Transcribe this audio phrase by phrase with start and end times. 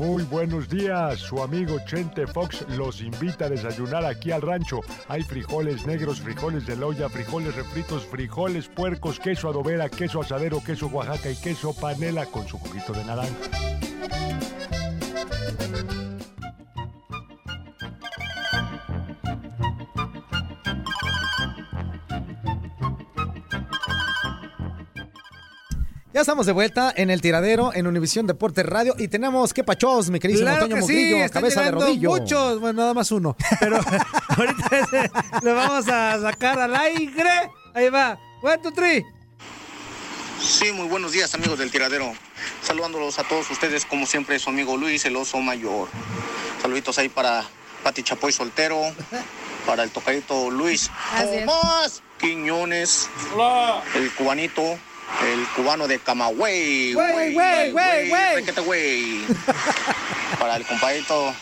[0.00, 4.80] Muy buenos días, su amigo Chente Fox los invita a desayunar aquí al rancho.
[5.08, 10.86] Hay frijoles negros, frijoles de loya, frijoles refritos, frijoles puercos, queso adobera, queso asadero, queso
[10.86, 13.34] Oaxaca y queso panela con su juguito de naranja.
[26.12, 30.10] Ya estamos de vuelta en el tiradero en Univisión Deportes Radio y tenemos que pachos,
[30.10, 32.10] mi querido Claro Antonio que sí, Mugrillo, están cabeza de rodillo.
[32.10, 33.36] Muchos, bueno, nada más uno.
[33.60, 33.76] Pero
[34.28, 35.10] ahorita
[35.42, 37.52] le vamos a sacar al aire.
[37.74, 38.18] Ahí va.
[38.42, 39.06] One, two, three.
[40.42, 42.12] Sí, muy buenos días amigos del tiradero.
[42.60, 45.86] Saludándolos a todos ustedes, como siempre, su amigo Luis, el oso mayor.
[46.60, 47.44] Saluditos ahí para
[47.84, 48.80] Pati Chapoy soltero,
[49.64, 50.90] para el tocadito Luis
[51.46, 53.08] Tomás Quiñones,
[53.94, 54.76] el cubanito,
[55.22, 56.92] el cubano de Camagüey.
[56.94, 57.32] Güey, güey,
[57.72, 58.34] güey, güey.
[58.36, 59.24] requete, güey.
[60.38, 61.34] Para el compadrito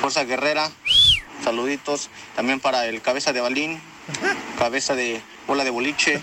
[0.00, 0.70] Fuerza Guerrera,
[1.42, 2.10] saluditos.
[2.34, 3.80] También para el cabeza de balín,
[4.58, 6.22] cabeza de bola de boliche,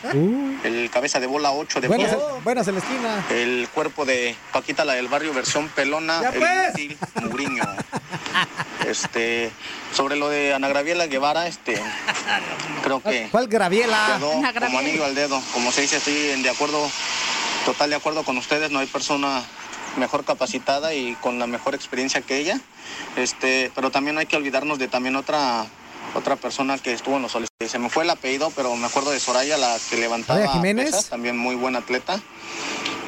[0.64, 2.42] el cabeza de bola 8 de Buenas, fútbol.
[2.44, 3.26] buenas en la esquina.
[3.30, 7.24] El cuerpo de Paquita, la del barrio, versión pelona, Ya el pues.
[7.24, 7.64] Mugriño.
[8.88, 9.52] Este,
[9.94, 11.80] sobre lo de Ana Graviela Guevara, este,
[12.84, 14.16] creo que ¿Cuál Graviela?
[14.18, 15.42] quedó Ana como anillo al dedo.
[15.54, 16.90] Como se dice, estoy en de acuerdo,
[17.66, 19.44] total de acuerdo con ustedes, no hay persona
[19.98, 22.60] mejor capacitada y con la mejor experiencia que ella.
[23.18, 25.66] Este, pero también hay que olvidarnos de también otra
[26.16, 27.50] otra persona que estuvo en los soles.
[27.68, 30.86] Se me fue el apellido, pero me acuerdo de Soraya, la que levantaba Soraya Jiménez.
[30.88, 32.20] pesas, también muy buena atleta.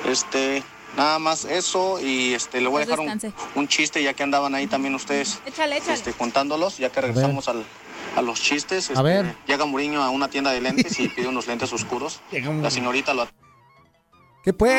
[0.08, 0.64] Este,
[0.98, 4.54] nada más eso y este le voy a dejar un, un chiste ya que andaban
[4.54, 5.94] ahí también ustedes Échale, échale.
[5.94, 7.66] este, contándolos, ya que regresamos al-
[8.16, 8.90] a los chistes.
[8.90, 9.36] A este, ver.
[9.48, 12.20] Llega Muriño a una tienda de lentes y pide unos lentes oscuros.
[12.62, 13.28] La señorita lo
[14.44, 14.72] ¿Qué pues?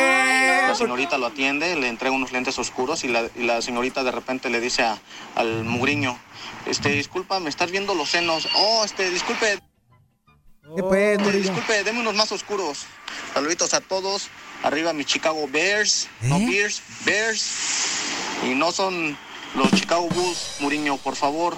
[0.68, 4.10] la señorita lo atiende, le entrega unos lentes oscuros y la, y la señorita de
[4.12, 5.00] repente le dice a-
[5.36, 6.18] al mugriño,
[6.66, 8.46] este, disculpa, me estás viendo los senos.
[8.56, 9.58] Oh, este, disculpe,
[10.76, 12.84] ¿Qué pues, este, disculpe, deme unos más oscuros.
[13.32, 14.28] Saluditos a todos.
[14.62, 16.46] Arriba mis Chicago Bears, no ¿Eh?
[16.46, 17.50] Bears, Bears.
[18.44, 19.16] Y no son
[19.54, 21.56] los Chicago Bulls, Muriño, por favor.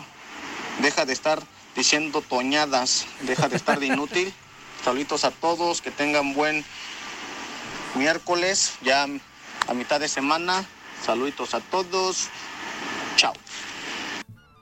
[0.80, 1.40] Deja de estar
[1.76, 4.32] diciendo toñadas, deja de estar de inútil.
[4.84, 6.64] Saluditos a todos, que tengan buen
[7.96, 9.06] miércoles, ya
[9.68, 10.64] a mitad de semana.
[11.04, 12.28] Saluditos a todos.
[13.16, 13.32] Chao.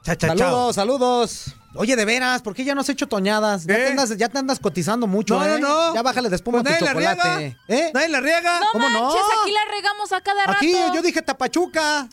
[0.05, 0.73] Cha, cha, saludos, chao.
[0.73, 1.55] saludos.
[1.77, 3.65] Oye, de veras, ¿por qué ya no has hecho toñadas?
[3.67, 5.61] Ya te, andas, ya te andas cotizando mucho, No, no, ¿eh?
[5.61, 5.95] no.
[5.95, 7.39] Ya bájale de espuma Pues tu nadie la chocolate.
[7.39, 7.57] riega.
[7.69, 7.91] ¿Eh?
[7.93, 8.61] Nadie la riega.
[8.61, 9.09] No ¿Cómo no?
[9.11, 10.59] aquí la regamos a cada rato.
[10.59, 12.09] Aquí yo dije tapachuca.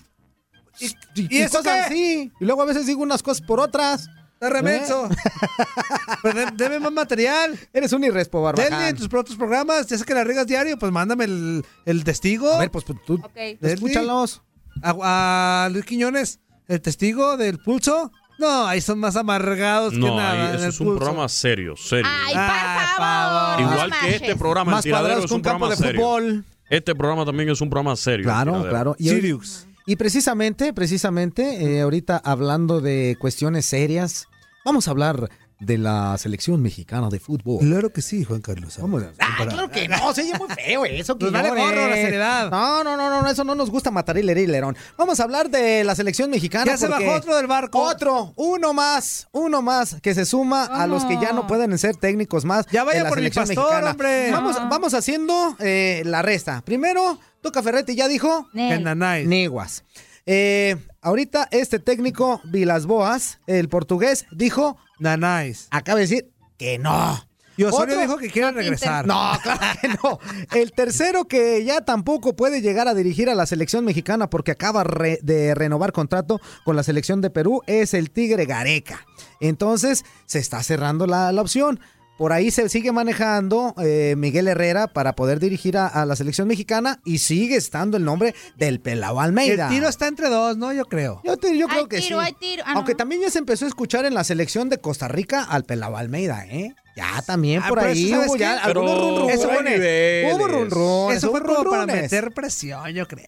[0.79, 1.93] Y, y- ¿Y y eso cosas qué?
[1.93, 2.31] así.
[2.39, 4.09] Y luego a veces digo unas cosas por otras.
[4.41, 5.07] Está remenso.
[6.21, 7.57] Pues de- deme más material.
[7.73, 8.95] Eres un irrespo, Denle en barbaján.
[8.95, 9.87] tus otros programas.
[9.87, 12.51] Ya sé que la riegas diario, pues mándame el, el testigo.
[12.53, 13.33] A ver, pues, pues, tú Ok.
[13.35, 13.73] Denle.
[13.73, 14.41] escúchalos.
[14.83, 18.11] A, a Luis Quiñones, el testigo del pulso.
[18.39, 20.31] No, ahí son más amargados que No, nada.
[20.31, 20.99] ahí- en eso el es un pulso.
[20.99, 22.05] programa serio, serio.
[22.09, 23.61] Ay, por Ay, favor.
[23.61, 25.75] no Igual que este programa, Más el tiradero cuadrados es que un un campo programa
[25.81, 26.01] de serio.
[26.01, 26.45] fútbol.
[26.69, 28.19] Este programa también es un programa serio.
[28.19, 28.69] el Claro, tiradero.
[28.71, 28.95] claro.
[28.97, 29.67] Y, Sirius.
[29.85, 34.27] Y precisamente, precisamente, eh, ahorita hablando de cuestiones serias,
[34.65, 35.29] vamos a hablar
[35.59, 37.59] de la selección mexicana de fútbol.
[37.59, 38.77] Claro que sí, Juan Carlos.
[38.81, 41.15] Vamos a- Ah, claro que no, se oye muy feo eso.
[41.19, 42.49] Nos vale gorro la seriedad.
[42.49, 44.75] No, no, no, no, eso no nos gusta matar y leer y lerón.
[44.97, 46.65] Vamos a hablar de la selección mexicana.
[46.65, 47.79] Ya se bajó otro del barco.
[47.79, 51.95] Otro, uno más, uno más que se suma a los que ya no pueden ser
[51.95, 52.65] técnicos más.
[52.71, 53.91] Ya vaya de la por el selección pastor, mexicana.
[53.91, 54.31] hombre.
[54.31, 56.63] Vamos, vamos haciendo eh, la resta.
[56.65, 58.47] Primero, Tuca Ferretti ya dijo.
[58.51, 59.27] Que.
[59.27, 59.83] Niguas.
[60.25, 65.67] Eh, ahorita este técnico Vilas Boas, el portugués, dijo, Nanáis.
[65.71, 67.19] acaba de decir que no.
[67.57, 69.05] Y Osorio Otro- dijo que quiere regresar.
[69.05, 70.19] No, claro que no.
[70.53, 74.83] El tercero que ya tampoco puede llegar a dirigir a la selección mexicana porque acaba
[74.83, 79.05] re- de renovar contrato con la selección de Perú es el Tigre Gareca.
[79.41, 81.79] Entonces se está cerrando la, la opción.
[82.21, 86.47] Por ahí se sigue manejando eh, Miguel Herrera para poder dirigir a, a la selección
[86.47, 89.69] mexicana y sigue estando el nombre del Pelao El Almeida.
[89.69, 90.71] tiro está entre dos, ¿no?
[90.71, 91.19] Yo creo.
[91.23, 92.25] Yo, te- yo creo Hay que tiro, sí.
[92.27, 92.61] hay tiro.
[92.67, 92.77] Ah, no.
[92.77, 95.97] Aunque también ya se empezó a escuchar en la selección de Costa Rica al Pelao
[95.97, 96.75] Almeida, ¿eh?
[96.95, 99.35] Ya también Ah, por ahí ya Pero algunos runrunes.
[99.39, 100.31] eso fue.
[100.35, 103.25] Hubo runrunes, Eso fue como para meter presión, yo creo.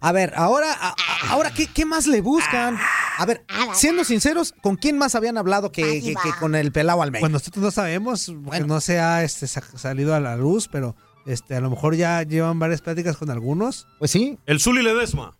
[0.00, 2.76] A ver, ahora, a- a- ahora ¿qué, qué más le buscan?
[3.18, 7.02] A ver, siendo sinceros, ¿con quién más habían hablado que, que- que con el Pelao
[7.02, 7.20] Almeida?
[7.20, 10.94] Pues nosotros no sabemos, porque no se ha este, sa- salido a la luz, pero
[11.24, 13.86] este, a lo mejor ya llevan varias pláticas con algunos.
[13.98, 14.38] Pues sí.
[14.44, 15.34] El Zuli Ledesma.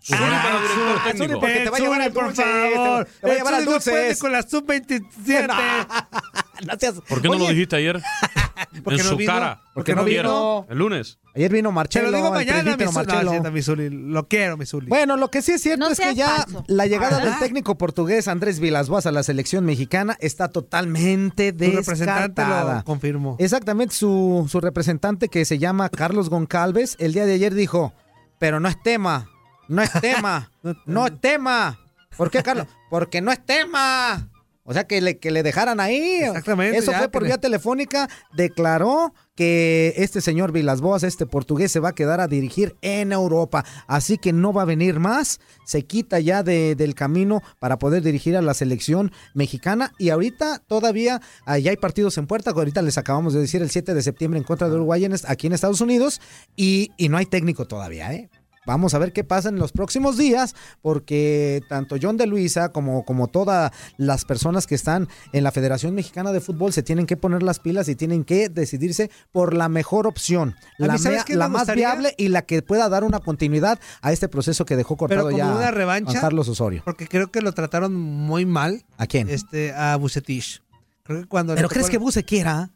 [0.00, 1.40] Zuli Ah, para director Zuli, técnico.
[1.40, 3.04] porque te va a llevar al por favor.
[3.20, 5.48] te va a llevar al con la sub-27.
[6.66, 8.00] No seas- ¿Por qué no lo Oye, dijiste ayer?
[8.84, 9.32] Porque en no su vino.
[9.32, 9.62] cara.
[9.74, 10.22] Porque no ayer?
[10.22, 10.66] vino.
[10.68, 11.18] El lunes.
[11.34, 12.10] Ayer vino Marcelo.
[12.10, 13.06] lo digo el mañana, mi presbítero Zuli.
[13.06, 13.30] No, Marcelo.
[13.30, 13.90] sienta, mi Zuli.
[13.90, 14.88] Lo quiero, mi Zuli.
[14.88, 16.64] Bueno, lo que sí es cierto No es que seas ya falso.
[16.66, 22.42] la llegada del técnico portugués Andrés Vilas-Boas a la selección mexicana está totalmente tu representante
[22.42, 22.76] descartada.
[22.78, 23.36] lo confirmó.
[23.38, 27.92] Exactamente, su, su representante que se llama Carlos Goncalves, el día de ayer dijo,
[28.40, 29.28] pero no es tema,
[29.68, 30.50] no es tema,
[30.86, 31.78] no es tema.
[32.16, 32.66] ¿Por qué, Carlos?
[32.90, 34.28] Porque no es tema.
[34.70, 36.18] O sea, que le, que le dejaran ahí.
[36.22, 38.06] Exactamente, Eso ya fue por vía telefónica.
[38.36, 43.12] Declaró que este señor Vilas Boas, este portugués, se va a quedar a dirigir en
[43.12, 43.64] Europa.
[43.86, 45.40] Así que no va a venir más.
[45.64, 49.92] Se quita ya de- del camino para poder dirigir a la selección mexicana.
[49.98, 52.50] Y ahorita todavía allá hay partidos en puerta.
[52.50, 55.46] Ahorita les acabamos de decir el 7 de septiembre en contra de Uruguay en aquí
[55.46, 56.20] en Estados Unidos.
[56.56, 58.28] Y, y no hay técnico todavía, ¿eh?
[58.68, 63.02] Vamos a ver qué pasa en los próximos días, porque tanto John de Luisa como,
[63.06, 67.16] como todas las personas que están en la Federación Mexicana de Fútbol se tienen que
[67.16, 71.48] poner las pilas y tienen que decidirse por la mejor opción, la, ¿sabes mea- la
[71.48, 71.86] más gustaría?
[71.92, 75.24] viable y la que pueda dar una continuidad a este proceso que dejó Pero cortado
[75.30, 76.20] como ya una revancha.
[76.20, 76.82] Carlos Osorio.
[76.84, 79.30] Porque creo que lo trataron muy mal ¿A quién?
[79.30, 80.62] este, a Bucetich.
[81.04, 82.70] Creo que cuando ¿Pero crees el- que Buse quiera?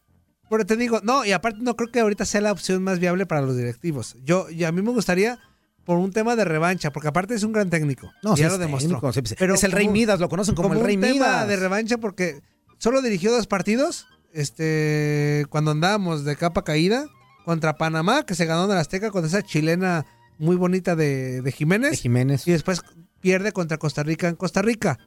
[0.49, 3.27] Pero te digo, no, y aparte no creo que ahorita sea la opción más viable
[3.27, 4.17] para los directivos.
[4.25, 5.39] Yo, y a mí me gustaría
[5.85, 8.11] por un tema de revancha, porque aparte es un gran técnico.
[8.23, 8.89] No, sí ya es lo demostró.
[8.91, 9.35] técnico, sí, sí.
[9.39, 11.49] Pero es el Rey Midas, lo conocen como, el Rey un tema Midas.
[11.49, 12.41] de revancha porque
[12.79, 17.07] solo dirigió dos partidos, este, cuando andábamos de capa caída
[17.45, 20.07] contra Panamá, que se ganó en el Azteca con esa chilena
[20.39, 22.47] muy bonita de, de Jiménez, De Jiménez.
[22.47, 22.83] y después
[23.21, 24.99] pierde contra Costa Rica en Costa Rica.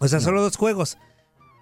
[0.00, 0.98] O sea, solo dos juegos.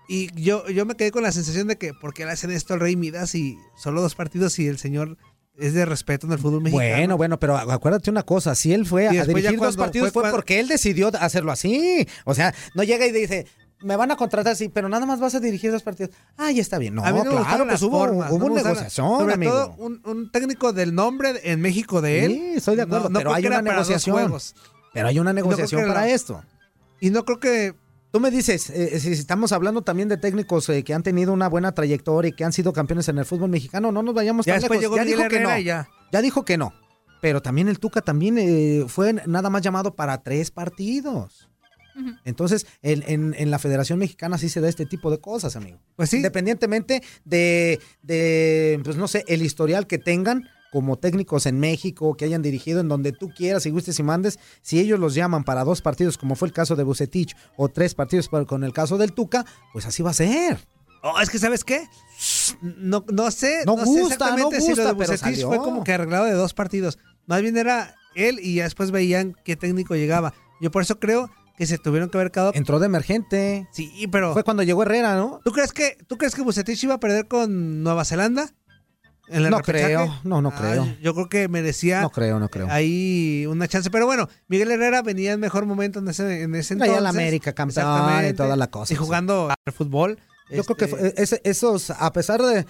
[0.08, 2.74] Y yo, yo me quedé con la sensación de que, ¿por qué le hacen esto
[2.74, 5.16] al Rey Midas y solo dos partidos y el señor
[5.58, 6.88] es de respeto en el fútbol mexicano?
[6.96, 10.60] Bueno, bueno, pero acuérdate una cosa, si él fue a dirigir dos partidos fue porque
[10.60, 12.06] él decidió hacerlo así.
[12.24, 13.46] O sea, no llega y dice,
[13.80, 16.14] me van a contratar así, pero nada más vas a dirigir dos partidos.
[16.36, 16.94] Ah, ya está bien.
[16.94, 19.34] No, a mí no me claro, pues hubo, formas, hubo no me una negociación, Sobre
[19.34, 19.52] amigo.
[19.52, 22.32] todo un, un técnico del nombre en México de él.
[22.32, 24.32] Sí, estoy de acuerdo, No- pero hay una negociación.
[24.94, 26.42] Pero hay una negociación para esto.
[27.00, 27.74] Y no creo que
[28.12, 31.48] Tú me dices, eh, si estamos hablando también de técnicos eh, que han tenido una
[31.48, 34.54] buena trayectoria y que han sido campeones en el fútbol mexicano, no nos vayamos ya
[34.54, 34.80] tan lejos.
[34.80, 35.58] llegó Ya Miguel dijo que no.
[35.58, 35.88] ya.
[36.12, 36.74] Ya dijo que no.
[37.22, 41.48] Pero también el Tuca también eh, fue nada más llamado para tres partidos.
[42.24, 45.78] Entonces, en, en- en la Federación Mexicana sí se da este tipo de cosas, amigo.
[45.94, 46.16] Pues sí.
[46.16, 52.24] Independientemente de, de, pues no sé, el historial que tengan como técnicos en México, que
[52.24, 55.64] hayan dirigido en donde tú quieras y gustes y mandes, si ellos los llaman para
[55.64, 59.12] dos partidos, como fue el caso de Bucetich, o tres partidos con el caso del
[59.12, 60.58] Tuca, pues así va a ser.
[61.02, 61.86] Oh, es que ¿sabes qué?
[62.62, 63.64] No, no sé.
[63.66, 66.32] No sé gusta, exactamente no si lo gusta, de Bucetich fue como que arreglado de
[66.32, 66.98] dos partidos.
[67.26, 70.32] Más bien era él y ya después veían qué técnico llegaba.
[70.60, 72.52] Yo por eso creo que se tuvieron que haber quedado.
[72.54, 73.68] Entró de emergente.
[73.72, 74.32] Sí, pero.
[74.32, 75.40] Fue cuando llegó Herrera, ¿no?
[75.44, 78.50] ¿Tú crees que tú crees que Bucetich iba a perder con Nueva Zelanda?
[79.28, 79.84] ¿En el No repechaje?
[79.94, 80.96] creo, no, no Ah, creo.
[81.00, 82.66] Yo creo que merecía No creo, no creo.
[82.70, 83.90] ahí una chance.
[83.90, 87.02] Pero bueno, Miguel Herrera venía en mejor momento en ese, en ese Traía entonces.
[87.02, 89.02] la América campeón y toda la cosa, Y sí.
[89.02, 90.18] jugando al fútbol.
[90.50, 92.66] Yo creo que este, ese- esos, a pesar de,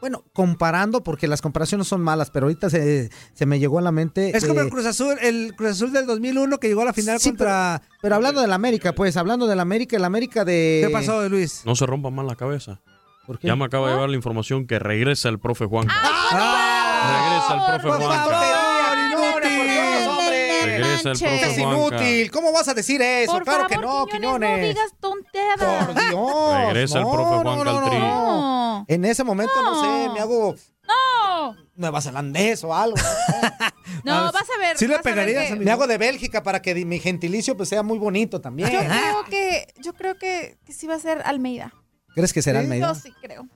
[0.00, 3.92] Bueno, comparando, porque las comparaciones son malas, pero ahorita se, se me llegó a la
[3.92, 4.36] mente.
[4.36, 6.92] Es como eh, el Cruz Azul, el Cruz Azul del 2001 que llegó a la
[6.92, 7.80] final Sí, contra...
[8.02, 10.82] Pero hablando del América, pues, hablando del América, el América de.
[10.86, 11.62] ¿Qué pasó, Luis?
[11.64, 12.80] No se rompa más la cabeza.
[13.26, 13.46] ¿Por qué?
[13.48, 15.86] Ya me acaba de llegar la información que regresa el profe Juan.
[15.90, 18.04] Ah, regresa el profe
[19.16, 20.66] hombre.
[20.66, 22.30] Regresa el profe Es inútil.
[22.30, 23.32] ¿Cómo vas a decir eso?
[23.32, 25.86] Por claro favor, que no, Quiñones, no digas tonteras.
[25.86, 26.54] Por Dios.
[26.66, 27.98] Regresa el no, profe no, Juan no, no, Caltrí.
[27.98, 28.84] no.
[28.88, 30.14] En ese momento, no, sé, No.
[30.14, 30.54] me hago
[30.86, 32.96] No, nuevazelandés o algo.
[34.04, 34.76] no, vas a ver.
[34.78, 37.82] ¿Sí le a pegarías que- me hago de Bélgica para que mi gentilicio pues sea
[37.82, 38.70] muy bonito también.
[38.70, 41.72] Yo creo que, yo creo que, que sí va a ser Almeida.
[42.16, 42.94] ¿Crees que será Yo Almeida?
[42.96, 43.46] sí creo.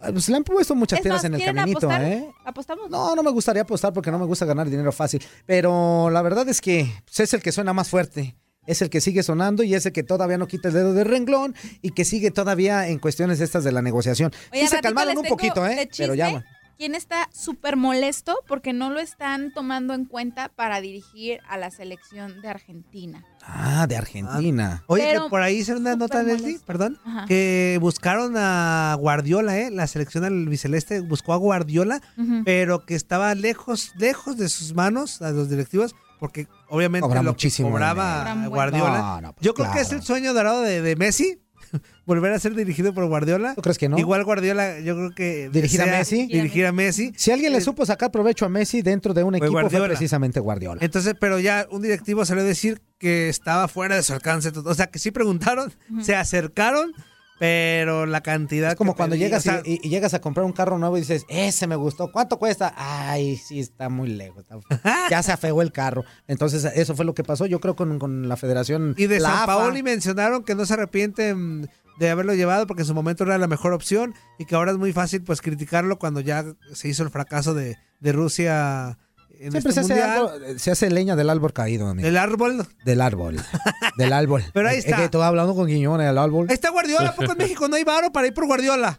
[0.00, 2.02] Ah, Pues le han puesto muchas piedras más, en el ¿quieren caminito, apostar?
[2.04, 2.30] ¿eh?
[2.44, 2.88] ¿Apostamos?
[2.90, 5.22] No, no me gustaría apostar porque no me gusta ganar dinero fácil.
[5.46, 8.36] Pero la verdad es que pues, es el que suena más fuerte.
[8.66, 11.04] Es el que sigue sonando y es el que todavía no quita el dedo de
[11.04, 14.32] renglón y que sigue todavía en cuestiones estas de la negociación.
[14.52, 15.86] Oye, sí se calmaron un poquito, ¿eh?
[15.96, 16.42] Pero ya.
[16.76, 21.70] ¿Quién está súper molesto porque no lo están tomando en cuenta para dirigir a la
[21.70, 23.24] selección de Argentina?
[23.42, 24.82] Ah, de Argentina.
[24.86, 27.26] Oye, Pero que por ahí hice una nota, Leslie, perdón, Ajá.
[27.26, 29.70] que buscaron a Guardiola, ¿eh?
[29.70, 32.00] La selección del biceleste buscó a Guardiola,
[32.44, 37.32] pero que estaba lejos, lejos de sus manos, a los directivos, porque obviamente Cobra lo
[37.32, 38.98] muchísimo que cobraba Guardiola.
[38.98, 41.38] No, no, pues Yo creo que es el sueño dorado de, de Messi,
[42.06, 43.54] volver a ser dirigido por Guardiola.
[43.54, 43.98] ¿Tú crees que no?
[43.98, 46.26] Igual Guardiola, yo creo que ¿Dirigir a Messi?
[46.26, 47.12] Dirigir a Messi.
[47.16, 49.62] Si alguien le Eh, supo sacar provecho a Messi dentro de un Fue equipo fue
[49.62, 49.86] Guardiola.
[49.88, 50.80] precisamente Guardiola.
[50.82, 54.50] Entonces, pero ya un directivo salió a decir que estaba fuera de su alcance.
[54.64, 56.92] O sea, que sí preguntaron, se acercaron,
[57.38, 58.70] pero la cantidad.
[58.70, 60.96] Es como que cuando llegas o sea, y, y llegas a comprar un carro nuevo
[60.96, 62.72] y dices, ese me gustó, ¿cuánto cuesta?
[62.76, 64.44] Ay, sí, está muy lejos.
[64.44, 66.04] está- ya se afeó el carro.
[66.28, 68.94] Entonces, eso fue lo que pasó, yo creo, con, con la federación.
[68.96, 69.46] Y de la San.
[69.46, 73.46] Paoli mencionaron que no se arrepienten de haberlo llevado porque en su momento era la
[73.46, 77.10] mejor opción y que ahora es muy fácil pues criticarlo cuando ya se hizo el
[77.10, 78.98] fracaso de, de Rusia
[79.40, 82.06] en Siempre este se hace, algo- se hace leña del árbol caído, amigo.
[82.08, 82.66] El árbol.
[82.84, 83.36] Del árbol.
[83.98, 84.44] del árbol.
[84.52, 84.96] Pero ahí Es está.
[84.96, 86.46] que tú hablando con Quiñones del árbol.
[86.48, 88.98] Ahí está Guardiola, ¿a poco en México no hay varo para ir por Guardiola?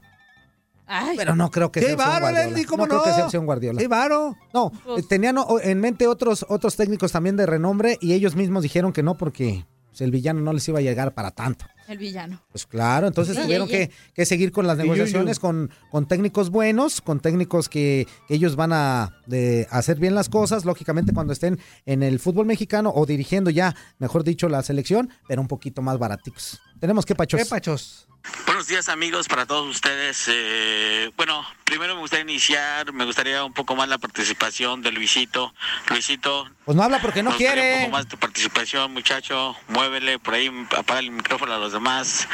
[0.88, 2.30] Ay, Pero no creo que sea varo.
[2.32, 2.90] Leslie, ¿cómo no?
[2.90, 3.16] creo que no?
[3.16, 3.82] sea opción Guardiola.
[3.82, 4.36] Hay varo.
[4.54, 8.62] No, Pues- eh, tenían en mente otros, otros técnicos también de renombre y ellos mismos
[8.62, 9.66] dijeron que no porque
[9.98, 11.66] el villano no les iba a llegar para tanto.
[11.88, 12.42] El villano.
[12.52, 17.02] Pues claro, entonces Sí, tuvieron que, que seguir con las negociaciones con, con técnicos buenos,
[17.02, 21.60] con técnicos que, que ellos van a de, hacer bien las cosas, lógicamente cuando estén
[21.86, 25.98] en el fútbol mexicano o dirigiendo ya, mejor dicho, la selección, pero un poquito más
[26.00, 26.60] baraticos.
[26.80, 27.40] Tenemos que pachos.
[27.42, 28.08] ¿Qué pachos?
[28.48, 30.26] Buenos días amigos para todos ustedes.
[30.30, 35.54] Eh, bueno, primero me gustaría iniciar, me gustaría un poco más la participación de Luisito.
[35.92, 37.86] Luisito, Pues no habla porque no me gustaría un quiere.
[37.86, 39.56] poco más tu participación, muchacho.
[39.68, 42.28] Muévele por ahí, apaga el micrófono a los demás.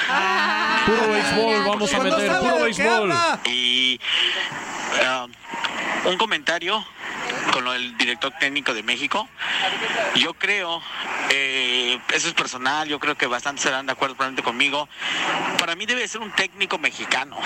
[0.86, 3.14] Puro béisbol, vamos a meter, puro béisbol.
[3.46, 4.00] Y
[5.06, 5.28] ah,
[6.06, 6.84] un comentario
[7.52, 9.28] con lo del director técnico de México.
[10.16, 10.82] Yo creo,
[11.30, 14.88] eh, eso es personal, yo creo que bastante serán de acuerdo probablemente conmigo.
[15.58, 17.38] Para mí debe ser un técnico mexicano.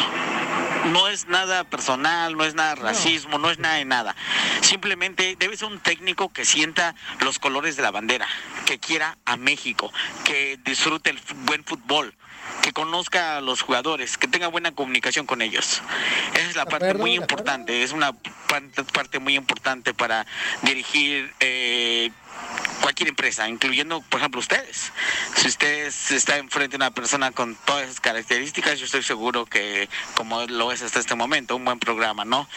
[0.92, 4.16] No es nada personal, no es nada racismo, no es nada de nada.
[4.62, 8.28] Simplemente debe ser un técnico que sienta los colores de la bandera,
[8.66, 9.92] que quiera a México,
[10.24, 12.16] que disfrute el buen fútbol,
[12.62, 15.82] que conozca a los jugadores, que tenga buena comunicación con ellos.
[16.34, 20.26] Esa es la parte muy importante, es una parte, parte muy importante para
[20.62, 22.12] dirigir eh,
[22.82, 24.92] cualquier empresa, incluyendo, por ejemplo, ustedes.
[25.36, 29.90] Si ustedes está enfrente de una persona con todas esas características, yo estoy seguro que,
[30.16, 32.48] como lo es hasta este momento, un buen programa, ¿no?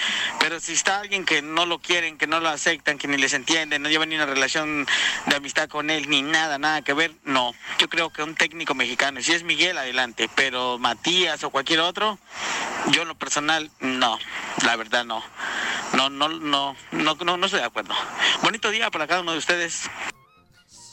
[0.41, 3.33] Pero si está alguien que no lo quieren, que no lo aceptan, que ni les
[3.33, 4.87] entienden, no llevan ni una relación
[5.27, 7.55] de amistad con él, ni nada, nada que ver, no.
[7.79, 12.19] Yo creo que un técnico mexicano, si es Miguel, adelante, pero Matías o cualquier otro,
[12.91, 14.19] yo en lo personal, no,
[14.65, 15.23] la verdad no.
[15.95, 17.95] No, no, no, no, no, no estoy de acuerdo.
[18.43, 19.89] Bonito día para cada uno de ustedes.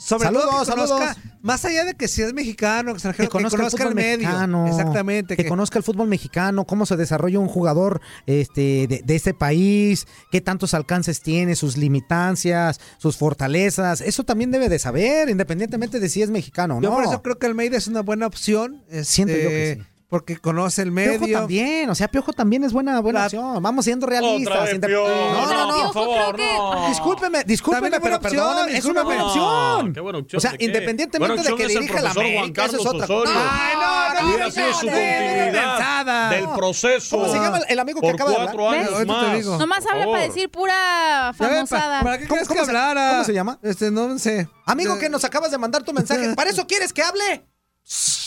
[0.06, 1.18] Sobre todo Saludos, conozca, saludos.
[1.42, 4.18] más allá de que si es mexicano, extranjero, que conozca, el fútbol el medio.
[4.20, 4.68] mexicano.
[4.68, 5.36] Exactamente.
[5.36, 10.06] Que, conozca el fútbol mexicano, cómo se desarrolla un jugador este, de, de este país,
[10.32, 14.02] qué tantos alcances tiene, sus limitancias, sus fortalezas.
[14.02, 16.96] Eso también debe de saber, independientemente de si es mexicano o Yo no.
[16.98, 18.84] por eso creo que Almeida es una buena opción.
[19.02, 19.90] Siento yo que este, sí.
[20.16, 21.40] Porque conoce el Piojo medio.
[21.40, 23.62] también, o sea, Piojo también es buena, buena La- opción.
[23.62, 24.48] Vamos siendo realistas.
[24.56, 25.10] Otra vez, Indep- Piojo.
[25.10, 26.88] no, no, no, Piojo, por favor, creo que- no.
[26.88, 29.52] Discúlpeme, discúlpeme, También pero es buena opción, perdóname, es una buena discúlpeme.
[29.76, 29.94] opción.
[29.94, 33.34] Qué buena opción, O sea, independientemente de que dirija la América, eso es otra Osorio.
[33.36, 37.18] Ay, no, no, Hubiera no, sido su continuidad del proceso.
[37.18, 38.82] ¿Cómo se llama el amigo que acaba de cuatro hablar?
[38.82, 38.94] años.
[38.94, 39.60] Ahorita te más.
[39.60, 42.04] Nomás habla para decir pura famosada.
[42.04, 43.10] ¿Para qué ¿Cómo- crees que cómo se- hablara?
[43.12, 43.60] cómo se llama?
[43.62, 44.48] Este, no sé.
[44.66, 47.46] Amigo que nos acabas de mandar tu mensaje, ¿para eso quieres que hable?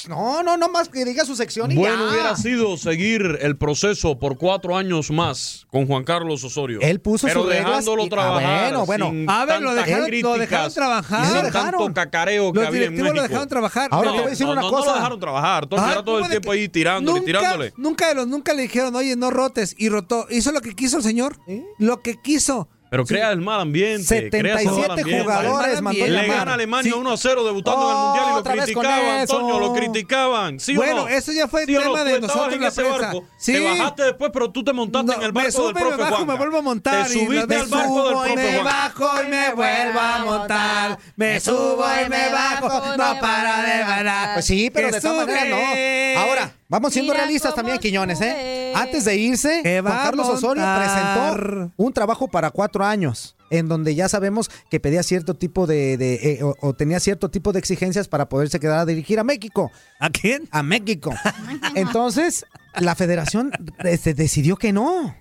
[0.08, 2.12] No, no, no más que diga su sección y Bueno ya.
[2.12, 6.78] hubiera sido seguir el proceso por cuatro años más con Juan Carlos Osorio.
[6.80, 8.62] Él puso Pero sus reglas dejándolo ah, trabajar.
[8.62, 9.10] bueno, bueno.
[9.10, 11.24] sin A ver, lo dejaron- lo críticas, dejaron trabajar.
[11.26, 11.80] sin lo dejaron.
[11.80, 13.88] tanto cacareo que Los había en lo dejaron trabajar.
[13.90, 14.84] Ahora No, te voy a decir no, una no, cosa.
[14.86, 15.64] No lo dejaron trabajar.
[15.64, 17.72] Ah, todo el ¿cómo de tiempo ahí tirándole, nunca, tirándole.
[17.76, 19.74] Nunca, los- nunca le dijeron, oye, no rotes.
[19.76, 20.26] Y rotó.
[20.30, 21.36] Hizo lo que quiso el señor.
[21.78, 22.68] Lo que quiso.
[22.90, 24.30] Pero crea el mal ambiente.
[24.30, 25.22] crea ese mal 77 ambiente.
[25.24, 26.36] jugadores mandó Le llamar.
[26.38, 26.98] gana a Alemania Sí.
[26.98, 29.18] 1 a 0 debutando en el Mundial y lo criticaban.
[29.20, 30.60] Antonio, lo criticaban.
[30.60, 31.08] ¿Sí o Bueno, no?
[31.08, 32.04] eso ya fue ¿Sí o tema no?
[32.04, 33.00] de nosotros, en la ese prensa.
[33.00, 33.24] barco.
[33.38, 33.52] Sí.
[33.52, 36.32] Te bajaste después, pero tú te montaste No, en el barco del profe bajo, Juanca.
[36.32, 37.06] me vuelvo a montar.
[37.06, 40.98] Te subiste al barco del subo y profe me bajo y me vuelvo a montar.
[41.16, 42.96] Me subo y me bajo.
[42.96, 44.34] No para de ganar.
[44.34, 46.14] Pues sí, pero de maneras sube.
[46.14, 46.20] no.
[46.20, 48.72] Ahora, vamos siendo Mira realistas también, Quiñones, ¿eh?
[48.74, 54.08] Antes de irse, Juan Carlos Osorio presentó un trabajo para cuatro años, en donde ya
[54.08, 58.08] sabemos que pedía cierto tipo de, de, eh, o, o tenía cierto tipo de exigencias
[58.08, 59.70] para poderse quedar a dirigir a México.
[59.98, 60.48] ¿A quién?
[60.50, 61.12] A México.
[61.74, 62.44] Entonces,
[62.80, 63.52] la federación
[63.84, 65.14] este, decidió que no.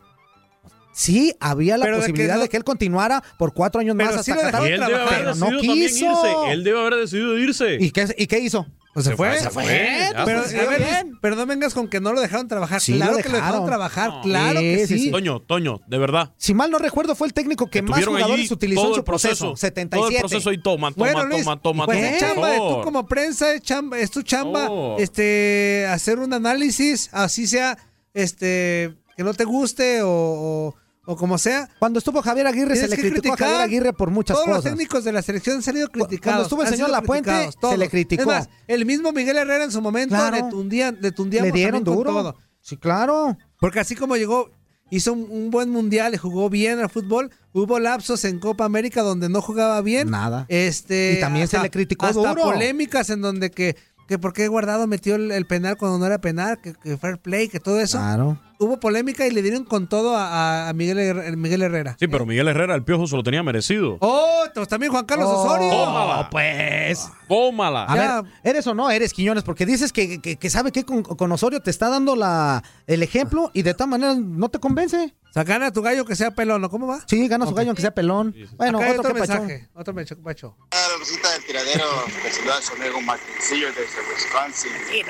[1.00, 3.96] Sí, había la Pero de que posibilidad de no- que, él continuara por cuatro años
[3.96, 5.76] más sí hasta Y él debe haber pero no quiso.
[5.76, 6.08] irse.
[6.52, 7.78] Él debe haber decidido irse.
[7.80, 8.66] ¿Y qué, ¿Y qué hizo?
[8.96, 9.38] Pues se fue.
[9.40, 9.64] Se fue.
[10.12, 11.20] Ya Pero, pues, a ver, bien.
[11.22, 12.82] pero no vengas con que no lo dejaron trabajar.
[12.82, 13.68] Sí, claro lo que lo dejaron dejaron.
[13.68, 14.10] trabajar.
[14.10, 14.22] No.
[14.24, 15.06] Claro que Sí, sí, sí.
[15.06, 15.12] sí.
[15.12, 16.34] Toño, Toño, de verdad.
[16.38, 19.04] Si mal no recuerdo, fue el técnico que más Estuvieron jugadores utilizó todo en su
[19.04, 19.46] proceso.
[19.50, 19.56] proceso.
[19.56, 19.98] 77.
[20.00, 22.08] Todo el proceso y toma, toma, Bueno, Luis, toma, toma, pues toma.
[22.10, 24.96] es por chamba de tú como prensa, es, chamba, es tu chamba, Oh.
[24.98, 27.78] este, hacer un análisis, así sea,
[28.16, 30.76] este, que no te guste o, o,
[31.08, 31.68] o como sea.
[31.80, 34.72] Cuando estuvo Javier Aguirre, se le criticó a Javier Aguirre por muchas Todos los cosas.
[34.74, 36.22] técnicos de la selección han salido criticados.
[36.24, 38.22] cuando estuvo el señor Lapuente, se le criticó.
[38.24, 40.36] Es más, el mismo Miguel Herrera en su momento Claro.
[40.36, 42.12] le tundían, le tundíamos Le dieron duro.
[42.14, 42.36] todo.
[42.62, 43.38] Sí, claro.
[43.60, 44.52] Porque así como llegó,
[44.92, 49.02] hizo un, un buen mundial y jugó bien al fútbol, hubo lapsos en Copa América
[49.02, 50.10] donde no jugaba bien.
[50.12, 50.46] Nada.
[50.50, 52.44] Este, Y también se le criticó hasta duro.
[52.44, 53.76] polémicas en donde que,
[54.08, 57.18] que por qué Guardado metió el, el penal cuando no era penal, que, que fair
[57.20, 57.98] play, que todo eso.
[57.98, 58.40] Claro.
[58.60, 61.96] Hubo polémica y le dieron con todo a, a Miguel, Herrera- Miguel Herrera.
[62.00, 63.98] Sí, pero Miguel Herrera, el piojo, se lo tenía merecido.
[64.02, 65.70] Oh, pues también Juan Carlos Oh, Osorio.
[65.70, 66.30] Tómala.
[66.30, 67.08] pues.
[67.28, 67.86] Tómala.
[67.88, 68.22] A Ya.
[68.22, 69.44] ver, ¿eres o no eres Quiñones?
[69.44, 73.04] Porque dices que, que, que sabe que con, con Osorio te está dando la, el
[73.04, 75.14] ejemplo y de tal manera no te convence.
[75.30, 76.70] O sea, gana tu gallo que sea pelón, ¿no?
[76.70, 77.02] ¿Cómo va?
[77.06, 77.58] Sí, gana su Ok.
[77.58, 78.34] gallo aunque sea pelón.
[78.56, 79.70] Bueno, Acá otro, otro que mensaje.
[79.76, 80.56] Otro mensaje, Pacho.
[80.72, 81.86] La visita del tiradero
[82.24, 84.72] que saluda a su amigo Martincillo desde Wisconsin.
[84.94, 85.04] Eh,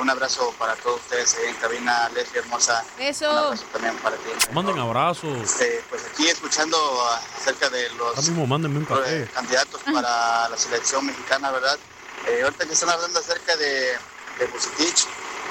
[0.00, 2.69] un abrazo para todos ustedes ahí en cabina, Leslie hermosa.
[2.78, 3.30] Un Beso.
[3.30, 4.30] abrazo también para ti.
[4.52, 5.36] Manden abrazos.
[5.42, 6.76] Este, pues aquí escuchando
[7.38, 9.28] acerca de los mismo un eh, café.
[9.34, 11.78] candidatos para la selección mexicana, ¿verdad?
[12.26, 13.96] Eh, ahorita que están hablando acerca de,
[14.38, 15.06] de Vucetich,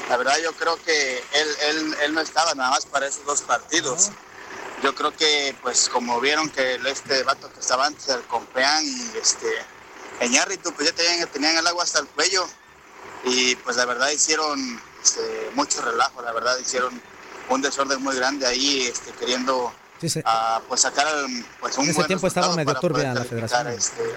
[0.10, 3.42] la verdad yo creo que él, él, él no estaba nada más para esos dos
[3.42, 4.10] partidos.
[4.84, 9.18] Yo creo que, pues, como vieron que este vato que estaba antes, el Compeán y
[9.18, 9.48] este
[10.22, 12.48] Eñárritu, pues ya tenían, tenían el agua hasta el cuello.
[13.26, 17.02] Y pues la verdad hicieron este, mucho relajo, la verdad hicieron
[17.50, 20.22] un desorden muy grande ahí, este, queriendo Sí, sí.
[20.24, 23.68] a pues sacar al- pues un En ese buen tiempo estaba medio turbia la federación.
[23.68, 24.16] este,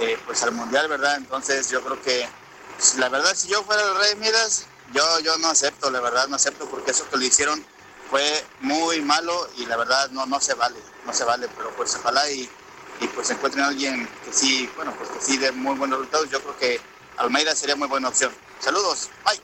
[0.00, 2.28] eh, pues al mundial verdad entonces yo creo que
[2.76, 6.28] pues, la verdad si yo fuera el rey Midas yo yo no acepto la verdad
[6.28, 7.64] no acepto porque eso que le hicieron
[8.10, 11.94] fue muy malo y la verdad no no se vale no se vale pero pues
[11.96, 12.50] ojalá y,
[13.00, 16.28] y pues encuentren a alguien que sí bueno pues que sí dé muy buenos resultados
[16.30, 16.80] yo creo que
[17.16, 19.40] Almeida sería muy buena opción saludos bye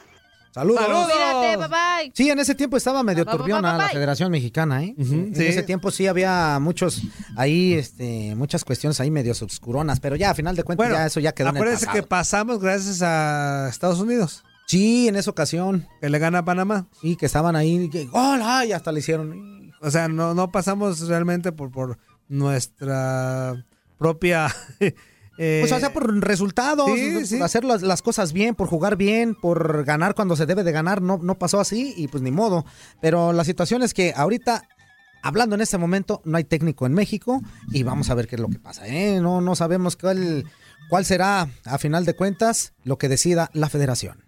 [0.56, 0.80] Saludos.
[0.80, 1.06] Saludos.
[1.12, 2.12] Cuídate, bye bye.
[2.14, 3.90] Sí, en ese tiempo estaba medio turbiona la.
[3.90, 4.94] Federación Mexicana, ¿eh?
[4.96, 5.44] Ujú, En sí.
[5.44, 7.02] ese tiempo sí había muchos
[7.36, 11.06] ahí, este, muchas cuestiones ahí medio obscuronas, pero ya a final de cuentas Bueno, ya
[11.06, 12.02] eso ya quedó en el acuérdense pasado.
[12.02, 15.86] que pasamos gracias a Estados Unidos, Sí, en esa ocasión.
[16.00, 16.86] que le gana a Panamá.
[17.02, 18.40] Sí, que estaban ahí, que, ¡gol!
[18.42, 18.72] ¡Ay!
[18.72, 19.72] hasta le hicieron.
[19.82, 23.62] O sea, no, no pasamos realmente por, por nuestra
[23.98, 24.48] propia...
[25.38, 29.34] eh, Pues o sea, por resultados, sí, hacer las, las cosas bien, por jugar bien,
[29.34, 32.64] por ganar cuando se debe de ganar, no, no pasó así y pues ni modo.
[33.00, 34.62] Pero la situación es que ahorita,
[35.22, 38.40] hablando en este momento, no hay técnico en México y vamos a ver qué es
[38.40, 38.86] lo que pasa.
[38.86, 39.20] ¿eh?
[39.20, 40.44] No, no sabemos cuál,
[40.88, 44.25] cuál será, a final de cuentas, lo que decida la federación.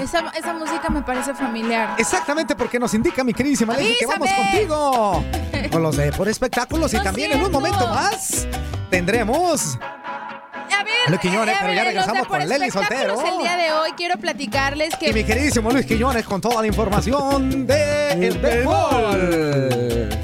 [0.00, 1.94] Esa, esa música me parece familiar.
[1.98, 5.24] Exactamente porque nos indica mi queridísima Leslie que vamos contigo
[5.70, 7.60] con los de por espectáculos y también en un siento.
[7.60, 8.46] momento más
[8.90, 9.78] tendremos
[11.08, 13.20] Luis Quiñones, pero ya regresamos con Espectáculos Soltero.
[13.20, 16.66] El día de hoy quiero platicarles y mi que queridísimo Luis Quiñones con toda la
[16.66, 20.17] información de el béisbol.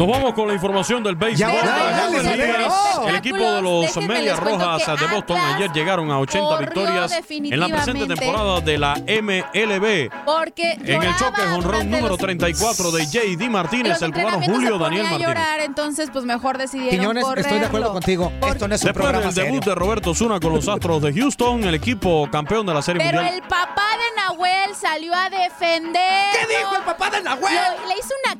[0.00, 1.38] Nos vamos con la información del béisbol.
[1.38, 2.74] Ya, de las ya, Grandes ya, ya, Ligas.
[3.02, 3.08] ya.
[3.10, 7.20] El equipo de los Medias Rojas de Boston Atlas ayer llegaron a 80 corrió victorias
[7.28, 10.10] en la presente temporada de la MLB.
[10.24, 13.50] Porque En el choque durante número los- 34 de J.D.
[13.50, 15.28] Martínez, el cubano Julio Daniel Martínez.
[15.28, 17.92] llorar, entonces pues mejor decidieron Quiñones, estoy de acuerdo correrlo.
[17.92, 18.32] contigo.
[18.52, 19.74] Esto no es un Después programa del debut serio.
[19.74, 23.18] de Roberto Zuna con los Astros de Houston, el equipo campeón de la Serie Pero
[23.20, 23.34] Mundial.
[23.34, 26.24] el papá de Nahuel salió a defender.
[26.32, 27.52] ¿Qué dijo el papá de Nahuel?
[27.54, 28.34] Lo- le hizo una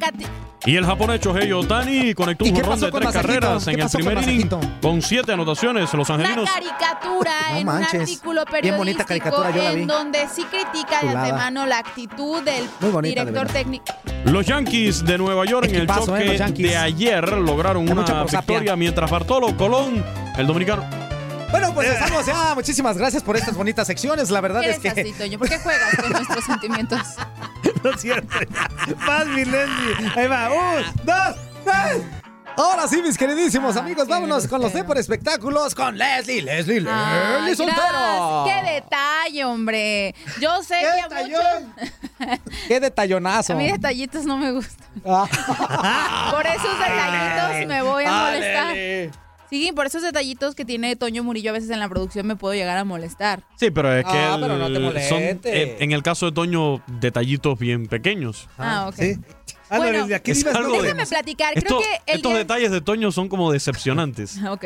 [0.66, 3.32] Y el japonés Shohei Otani conectó ¿Y un pasó de tres Masajito?
[3.32, 4.48] carreras ¿Qué en el primer inning
[4.82, 5.92] con siete anotaciones.
[5.94, 7.94] Los una angelinos caricatura No en manches.
[7.94, 9.80] un artículo Bien periodístico bonita caricatura, yo la vi.
[9.82, 13.84] en donde sí critica de antemano la actitud del bonita, director técnico.
[14.24, 16.68] Los Yankees de Nueva York en el eh, choque Yankees.
[16.70, 20.04] de ayer lograron Hay una victoria mientras Bartolo Colón,
[20.36, 20.84] el dominicano.
[21.50, 22.54] Bueno, pues estamos ya.
[22.54, 24.30] Muchísimas gracias por estas bonitas secciones.
[24.30, 24.88] La verdad ¿Qué es que.
[24.90, 25.38] así, Toño?
[25.38, 27.00] ¿Por qué juegas con nuestros sentimientos?
[27.84, 28.36] No es cierto.
[29.06, 30.12] Más mi Leslie.
[30.16, 30.50] Ahí va.
[30.50, 32.02] Un, dos, tres.
[32.56, 34.82] Ahora sí, mis queridísimos Ah, amigos, vámonos con los grosero.
[34.82, 37.80] Depor Espectáculos con Leslie, Leslie, Leslie Soltero.
[37.80, 38.44] gracias.
[38.64, 40.14] ¡Qué detalle, hombre!
[40.40, 41.74] Yo sé ¡Qué que a detallón!
[41.76, 42.38] muchos...
[42.68, 43.52] ¡Qué detallonazo!
[43.54, 44.86] A mí detallitos no me gustan.
[45.06, 46.28] Ah.
[46.32, 48.74] Por esos detallitos me voy a Ah, molestar.
[48.74, 49.10] Leli.
[49.50, 52.54] Sí, por esos detallitos que tiene Toño Murillo a veces en la producción me puedo
[52.54, 53.42] llegar a molestar.
[53.56, 54.82] Sí, pero es que Ah, el- pero no te son,
[55.18, 55.38] molestes.
[55.44, 58.48] eh, en el caso de Toño, detallitos bien pequeños.
[58.58, 58.94] Ah, ok.
[58.94, 59.16] Sí.
[59.68, 62.38] Bueno, Ándale, ¿de aquí es algo de- Déjame platicar, creo Esto- que el estos día-
[62.38, 64.36] detalles de Toño son como decepcionantes.
[64.50, 64.64] Ok.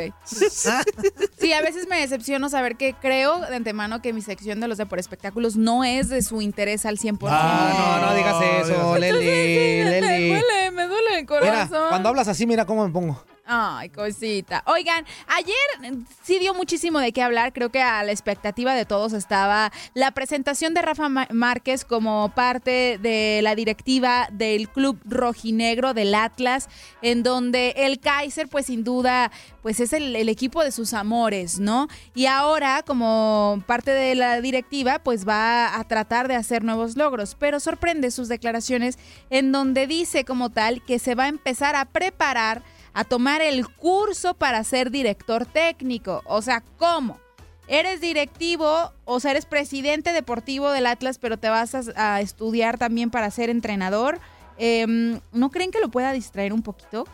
[1.38, 4.79] Sí, a veces me decepciono saber que creo de antemano que mi sección de los
[4.79, 7.18] de por espectáculos no es de su interés al 100%.
[7.31, 8.37] Ah, no, no digas
[8.70, 9.18] eso, Leli,
[9.85, 11.88] Me duele, me duele el Mira, corazón.
[11.90, 13.23] cuando hablas así, mira cómo me pongo.
[13.46, 14.64] Ay, cosita.
[14.66, 17.52] Oigan, ayer sí dio muchísimo de qué hablar.
[17.52, 22.98] Creo que a la expectativa de todos estaba la presentación de Rafa Márquez como parte
[23.02, 26.70] de la directiva del club rojinegro del Atlas,
[27.02, 29.30] en donde el Kaiser, pues sin duda,
[29.61, 31.88] pues es el, el equipo de sus amores, ¿no?
[32.14, 37.37] Y ahora, como parte de la directiva, pues va a tratar de hacer nuevos logros.
[37.38, 41.85] Pero sorprende sus declaraciones en donde dice como tal que se va a empezar a
[41.85, 42.62] preparar
[42.94, 46.22] a tomar el curso para ser director técnico.
[46.24, 47.18] O sea, ¿cómo?
[47.66, 53.11] Eres directivo, o sea, eres presidente deportivo del Atlas, pero te vas a, estudiar también
[53.11, 54.20] para ser entrenador.
[54.59, 57.07] Em, ¿No creen que lo pueda distraer un poquito?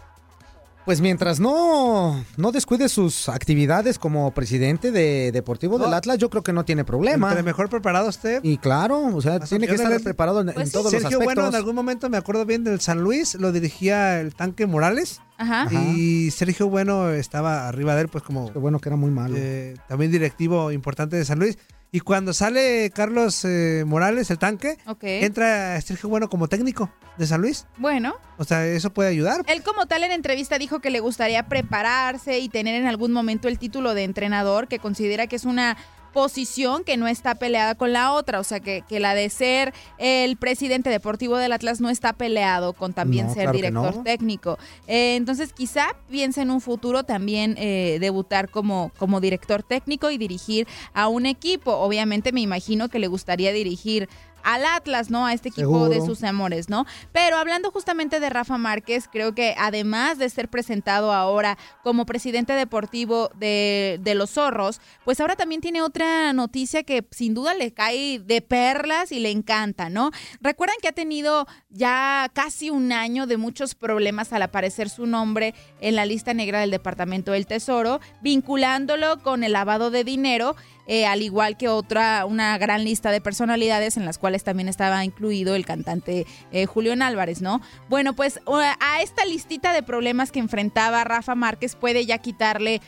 [0.86, 5.92] Pues mientras no, no descuide sus actividades como presidente de Deportivo del.
[5.92, 7.28] Atlas, yo creo que no tiene problema.
[7.28, 8.40] Entre mejor preparado usted.
[8.42, 10.72] Y claro, o sea, tiene que estar preparado en, en Pues sí.
[10.72, 11.34] todos los Sergio aspectos.
[11.34, 15.20] Bueno, en algún momento me acuerdo bien del San Luis, lo dirigía el tanque Morales.
[15.36, 15.62] Ajá.
[15.62, 15.82] Ajá.
[15.82, 19.34] Y Sergio Bueno estaba arriba de él, pues como Qué bueno que era muy malo.
[19.38, 21.56] eh, también directivo importante de San Luis.
[21.92, 27.40] Y cuando sale Carlos eh, Morales, el tanque, entra Sergio Bueno como técnico de San
[27.40, 27.66] Luis.
[27.78, 29.42] Bueno, O sea, eso puede ayudar.
[29.46, 33.48] Él como tal en entrevista dijo que le gustaría prepararse y tener en algún momento
[33.48, 35.76] el título de entrenador, que considera que es una
[36.12, 39.72] posición que no está peleada con la otra, o sea que, que la de ser
[39.98, 44.02] el presidente deportivo del Atlas no está peleado con también No, ser claro director no.
[44.02, 44.58] técnico.
[44.86, 50.18] Eh, entonces quizá piense en un futuro también eh, debutar como, como director técnico y
[50.18, 51.72] dirigir a un equipo.
[51.72, 54.08] Obviamente me imagino que le gustaría dirigir
[54.42, 55.26] al Atlas, ¿no?
[55.26, 56.86] A este equipo de sus amores, ¿no?
[57.12, 62.52] Pero hablando justamente de Rafa Márquez, creo que además de ser presentado ahora como presidente
[62.52, 67.72] deportivo de, de los zorros, pues ahora también tiene otra noticia que sin duda le
[67.72, 70.10] cae de perlas y le encanta, ¿no?
[70.40, 75.54] Recuerdan que ha tenido ya casi un año de muchos problemas al aparecer su nombre
[75.80, 80.56] en la lista negra del Departamento del Tesoro, vinculándolo con el lavado de dinero
[80.90, 85.04] eh, al igual que otra, una gran lista de personalidades en las cuales también estaba
[85.04, 86.66] incluido el cantante eh,
[87.00, 87.60] Álvarez, ¿no?
[87.88, 92.80] Bueno, pues a esta listita de problemas que enfrentaba Rafa Márquez puede ya quitarle,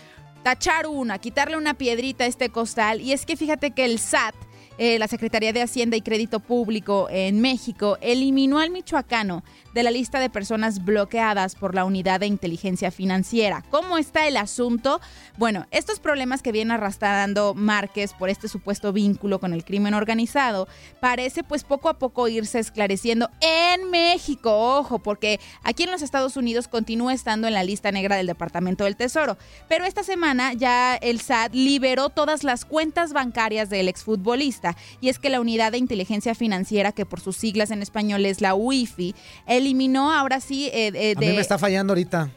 [0.43, 3.01] tachar una, quitarle una piedrita a este costal.
[3.01, 4.35] Y es que fíjate que el SAT,
[4.79, 9.43] eh, la Secretaría de Hacienda y Crédito Público en México, eliminó al michoacano
[9.75, 13.65] de la lista de personas bloqueadas por la Unidad de Inteligencia Financiera.
[13.71, 15.01] ¿Cómo está el asunto?
[15.39, 20.69] Bueno, estos problemas que viene arrastrando Márquez por este supuesto vínculo con el crimen organizado,
[21.01, 26.37] parece pues poco a poco irse esclareciendo en México, ojo, porque aquí en los Estados
[26.37, 29.37] Unidos continúa estando en la lista negra del Departamento del Tesoro.
[29.69, 34.62] Pero esta semana ya el SAT liberó todas las cuentas bancarias del exfutbolista.
[35.01, 38.41] Y es que la Unidad de Inteligencia Financiera, que por sus siglas en español es
[38.41, 39.15] la UIFI,
[39.47, 41.33] eliminó ahora sí eh, eh, A mí de...
[41.35, 42.31] me está fallando ahorita.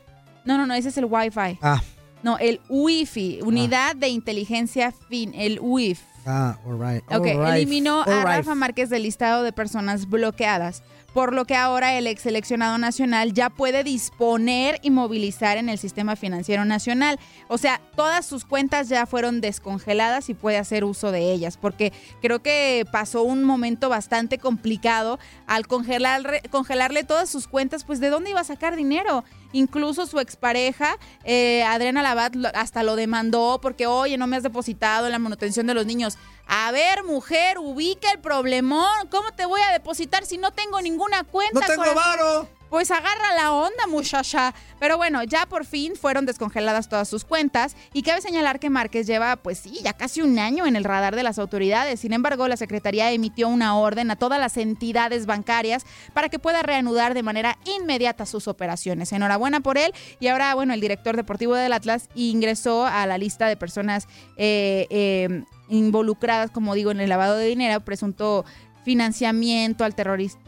[0.45, 1.59] No, no, no, ese es el Wi-Fi.
[1.61, 1.81] Ah,
[2.25, 6.01] No, el UIFI, Unidad de Inteligencia Fin, el UIF.
[6.25, 7.03] Ah, all right.
[7.03, 8.37] Ok, all right, eliminó all a right.
[8.37, 10.81] Rafa Márquez del listado de personas bloqueadas,
[11.13, 15.77] por lo que ahora el ex seleccionado nacional ya puede disponer y movilizar en el
[15.77, 17.19] sistema financiero nacional.
[17.47, 21.93] O sea, todas sus cuentas ya fueron descongeladas y puede hacer uso de ellas, porque
[22.23, 28.09] creo que pasó un momento bastante complicado al congelar, congelarle todas sus cuentas, pues ¿de
[28.09, 29.23] dónde iba a sacar dinero?
[29.55, 35.05] Incluso su expareja, eh, Adriana Labat, hasta lo demandó porque, oye, no me has depositado
[35.05, 36.17] en la manutención de los niños.
[36.45, 39.07] A ver, mujer, ubica el problemón.
[39.09, 41.57] ¿Cómo te voy a depositar si no tengo ninguna cuenta?
[41.57, 42.49] ¡No tengo varo!
[42.75, 44.53] Pues agarra la onda, muchacha.
[44.81, 49.07] Pero bueno, ya por fin fueron descongeladas todas sus cuentas y cabe señalar que Márquez
[49.07, 52.01] lleva, pues sí, ya casi un año en el radar de las autoridades.
[52.01, 56.63] Sin embargo, la Secretaría emitió una orden a todas las entidades bancarias para que pueda
[56.63, 59.13] reanudar de manera inmediata sus operaciones.
[59.13, 59.93] Enhorabuena por él.
[60.19, 64.85] Y ahora, bueno, el director deportivo del Atlas ingresó a la lista de personas eh,
[64.89, 68.43] eh, involucradas, como digo, en el lavado de dinero, presunto
[68.85, 69.95] financiamiento al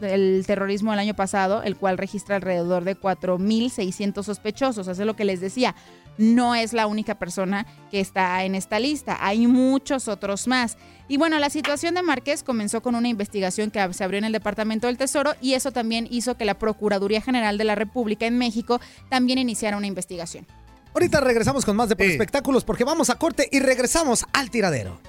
[0.00, 4.86] el terrorismo el año pasado, el cual registra alrededor de 4.600 sospechosos.
[4.86, 5.74] Eso es lo que les decía.
[6.18, 10.78] No es la única persona que está en esta lista, hay muchos otros más.
[11.08, 14.32] Y bueno, la situación de Márquez comenzó con una investigación que se abrió en el
[14.32, 18.38] Departamento del Tesoro y eso también hizo que la Procuraduría General de la República en
[18.38, 20.46] México también iniciara una investigación.
[20.94, 22.06] Ahorita regresamos con más de Por.
[22.06, 25.00] Espectáculos porque vamos a corte y regresamos al tiradero.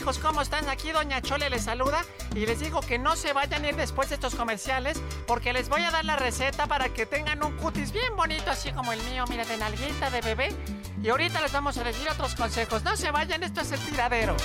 [0.00, 0.68] Hijos, ¿cómo están?
[0.68, 4.08] Aquí Doña Chole les saluda y les digo que no se vayan a ir después
[4.08, 7.92] de estos comerciales porque les voy a dar la receta para que tengan un cutis
[7.92, 10.54] bien bonito así como el mío, mira, de nalguita de bebé.
[11.02, 12.82] Y ahorita les vamos a decir otros consejos.
[12.82, 14.36] No se vayan, esto es el tiradero.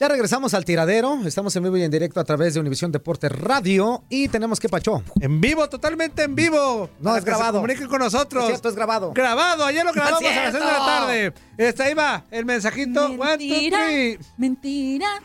[0.00, 1.20] Ya regresamos al tiradero.
[1.26, 4.66] Estamos en vivo y en directo a través de Univisión Deporte Radio y tenemos que
[4.66, 5.02] Pacho.
[5.20, 6.88] En vivo, totalmente en vivo.
[7.00, 7.58] No, es grabado.
[7.58, 8.44] comuniquen con nosotros.
[8.44, 9.12] Es cierto, es grabado.
[9.12, 11.34] Grabado, ayer lo grabamos ¡Es a las 6 de la tarde.
[11.58, 13.04] Está ahí va, el mensajito.
[13.04, 13.78] One, two, Mentira,
[14.38, 15.22] mentira.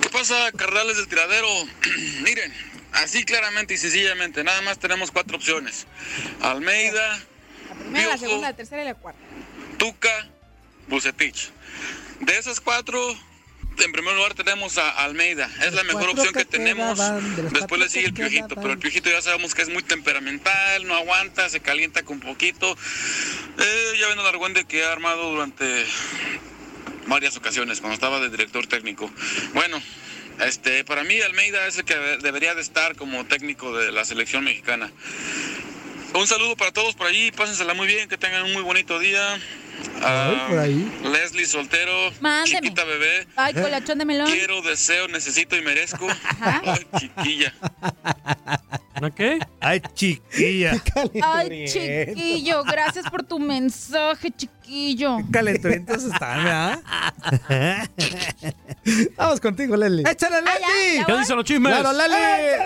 [0.00, 1.46] ¿Qué pasa, carnales del tiradero?
[2.24, 2.52] Miren,
[2.94, 5.86] así claramente y sencillamente, nada más tenemos cuatro opciones.
[6.40, 7.20] Almeida,
[7.68, 9.20] La primera, la segunda, la tercera y la cuarta.
[9.78, 10.26] Tuca,
[10.88, 11.52] Bucetich.
[12.18, 12.98] De esas cuatro,
[13.78, 15.50] en primer lugar tenemos a Almeida.
[15.62, 16.98] Es la mejor opción que tenemos.
[17.52, 20.94] Después le sigue el Piojito, pero el Piojito ya sabemos que es muy temperamental, no
[20.94, 22.76] aguanta, se calienta con poquito.
[23.58, 25.86] Eh, ya ven el argüende que ha armado durante
[27.06, 29.10] varias ocasiones cuando estaba de director técnico.
[29.54, 29.80] Bueno,
[30.40, 34.44] este, para mí Almeida es el que debería de estar como técnico de la selección
[34.44, 34.90] mexicana.
[36.14, 39.40] Un saludo para todos por allí, pásensela muy bien, que tengan un muy bonito día.
[40.02, 40.90] Ah, por ahí.
[41.04, 42.60] Leslie Soltero, Mándeme.
[42.60, 43.26] chiquita bebé.
[43.36, 44.30] Ay, colachón de melón.
[44.30, 46.06] Quiero, deseo, necesito y merezco.
[46.40, 47.52] Ay, chiquilla.
[48.94, 49.38] ¿A qué?
[49.60, 50.72] Ay, chiquilla.
[51.22, 55.18] Ay, chiquillo, gracias por tu mensaje, chiquillo.
[55.32, 56.80] Calenturientos están, ¿verdad?
[59.16, 60.04] Vamos contigo, Leslie.
[60.10, 61.04] ¡Échale, Ah, ya, Lali!
[61.06, 61.72] ¿Qué dicen los chismes?
[61.72, 62.14] Claro, Lali.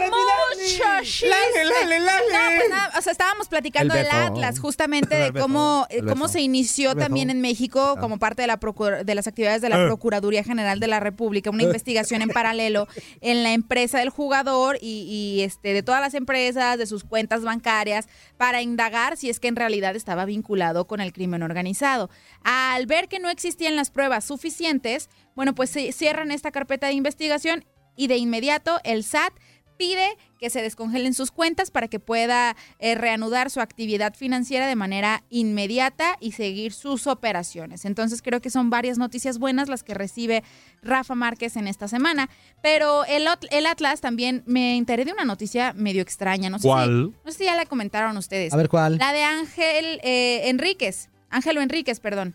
[0.09, 1.29] Mucho chisme.
[1.29, 2.33] Lale, lale, lale.
[2.33, 4.11] No, pues nada, o sea, estábamos platicando El del.
[4.15, 8.59] Atlas, justamente de cómo, eh, cómo se inició también en México como parte de, la
[8.59, 9.87] procura- de las actividades de la Eh.
[9.87, 12.89] Procuraduría General de la República, una investigación en paralelo
[13.21, 17.43] en la empresa del jugador y, y, este de todas las empresas, de sus cuentas
[17.43, 22.11] bancarias, para indagar si es que en realidad estaba vinculado con el crimen organizado.
[22.49, 26.93] Al ver que no existían las pruebas suficientes, bueno, pues se cierran esta carpeta de
[26.93, 27.65] investigación
[27.97, 29.33] y de inmediato el SAT
[29.77, 34.77] pide que se descongelen sus cuentas para que pueda eh, reanudar su actividad financiera de
[34.77, 37.85] manera inmediata y seguir sus operaciones.
[37.85, 40.45] Entonces creo que son varias noticias buenas las que recibe
[40.83, 42.31] Rafa Márquez en esta semana.
[42.63, 46.49] Pero el, el Atlas también me enteré de una noticia medio extraña.
[46.49, 47.13] No sé, ¿Cuál?
[47.13, 48.53] Si, no sé si ya la comentaron ustedes.
[48.53, 48.99] A ver, ¿cuál?
[48.99, 51.09] La de Ángel eh, Enríquez.
[51.37, 52.35] Ángelo Enríquez, perdón.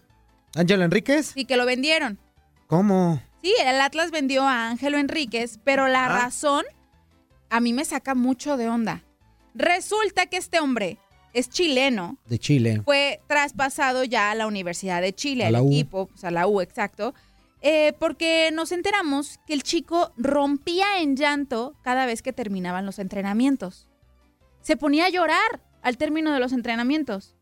[0.56, 1.32] ¿Ángelo Enríquez?
[1.34, 2.20] Sí, que lo vendieron.
[2.68, 3.20] ¿Cómo?
[3.42, 6.22] Sí, el Atlas vendió a Ángelo Enríquez, pero la Ah.
[6.24, 6.64] razón
[7.50, 9.04] a mí me saca mucho de onda.
[9.56, 11.00] Resulta que este hombre
[11.34, 12.82] es chileno, De Chile.
[12.86, 17.16] fue traspasado ya a la Universidad de Chile, al equipo, o sea, la U, exacto,
[17.62, 23.00] eh, porque nos enteramos que el chico rompía en llanto cada vez que terminaban los
[23.00, 23.88] entrenamientos.
[24.62, 27.36] Se ponía a llorar al término de los entrenamientos.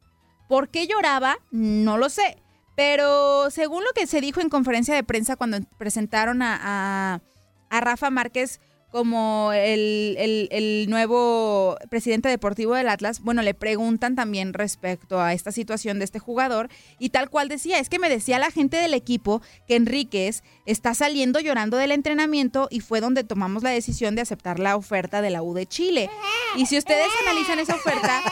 [0.50, 1.38] ¿Por qué lloraba?
[1.52, 2.36] No lo sé.
[2.76, 7.22] Pero según lo que se dijo en conferencia de prensa cuando presentaron a,
[7.70, 8.60] a- Rafa Márquez
[8.90, 15.34] como el, el- el nuevo presidente deportivo del Atlas, bueno, le preguntan también respecto a
[15.34, 18.78] esta situación de este jugador y tal cual decía, es que me decía la gente
[18.78, 24.16] del equipo que Enríquez está saliendo llorando del entrenamiento y fue donde tomamos la decisión
[24.16, 26.10] de aceptar la oferta de la U de Chile.
[26.56, 28.24] Y si ustedes analizan esa oferta,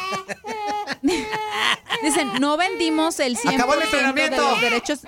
[2.04, 4.42] dicen, no vendimos el 100% Acabó el de entrenamiento.
[4.42, 5.00] los derechos.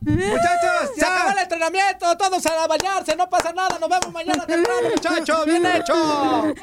[0.00, 4.88] Muchachos, se acabó el entrenamiento, todos a bañarse, no pasa nada, nos vemos mañana temprano,
[4.90, 5.94] muchachos, bien hecho.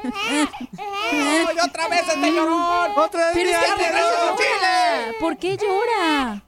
[1.11, 2.91] ¡Ay, otra vez este llorón!
[2.97, 4.43] ¡Otra vez Pero es que ¿por qué?
[4.43, 5.15] Chile!
[5.19, 6.43] ¿Por qué llora?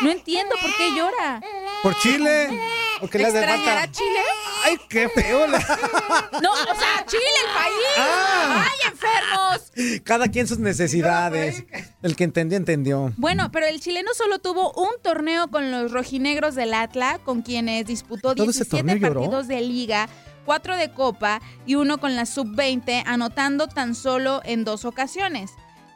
[0.00, 1.40] No entiendo por qué llora.
[1.82, 2.60] ¿Por Chile?
[3.02, 3.90] Porque ¿Extrañará falta...
[3.92, 4.20] Chile?
[4.64, 5.46] ¡Ay, qué feo!
[5.48, 5.58] la-
[6.40, 7.74] No, o sea, Chile, el país.
[7.98, 8.64] Ah.
[8.64, 10.02] ¡Ay, enfermos!
[10.04, 11.64] Cada quien sus necesidades.
[12.02, 13.12] El que entendió, entendió.
[13.16, 17.86] Bueno, pero el chileno solo tuvo un torneo con los rojinegros del Atla, con quienes
[17.86, 19.20] disputó ¿Todo ese 17 torneo lloró?
[19.20, 20.08] partidos de liga,
[20.46, 25.50] 4 de copa y uno con la sub-20, anotando tan solo en dos ocasiones.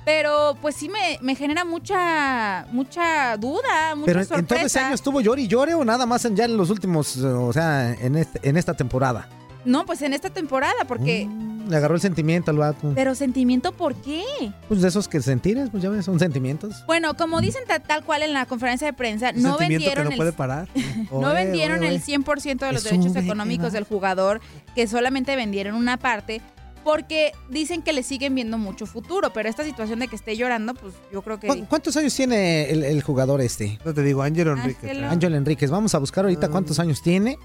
[0.06, 4.38] Pero pues sí me, me genera mucha mucha duda, mucha Pero sorpresa.
[4.38, 6.70] en todo ese año estuvo llore y llore o nada más en, ya en los
[6.70, 9.28] últimos, eh, o sea, en, este- en esta temporada.
[9.64, 11.28] No, pues en esta temporada, porque...
[11.68, 12.92] Le agarró el sentimiento al vato.
[12.94, 14.22] Pero sentimiento, ¿por qué?
[14.68, 16.84] Pues de esos que sentires, pues ya ves, son sentimientos.
[16.86, 20.04] Bueno, como dicen ta- tal cual en la conferencia de prensa, no sentimiento que vendieron
[20.04, 20.68] no el puede parar.
[21.10, 21.94] no vendieron oe, oe.
[21.96, 24.40] el 100% de los Es derechos económicos del jugador,
[24.76, 26.40] que solamente vendieron una parte,
[26.86, 30.72] porque dicen que le siguen viendo mucho futuro, pero esta situación de que esté llorando,
[30.72, 31.48] pues yo creo que...
[31.48, 33.80] ¿Cu- ¿Cuántos años tiene el, el jugador este?
[33.84, 34.84] No te digo, Ángelo Enríquez.
[34.90, 35.08] Ángelo.
[35.10, 35.68] Ángel Enríquez.
[35.68, 37.40] Vamos a buscar ahorita cuántos años tiene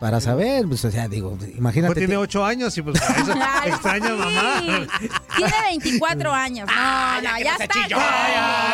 [0.00, 0.66] para saber.
[0.66, 1.94] Pues, o sea, digo, imagínate.
[1.94, 4.18] Pues tiene ocho años y pues eso Ay, extraña a sí.
[4.18, 4.86] mamá.
[5.36, 6.66] Tiene 24 años.
[6.74, 7.78] No, no, ya, está.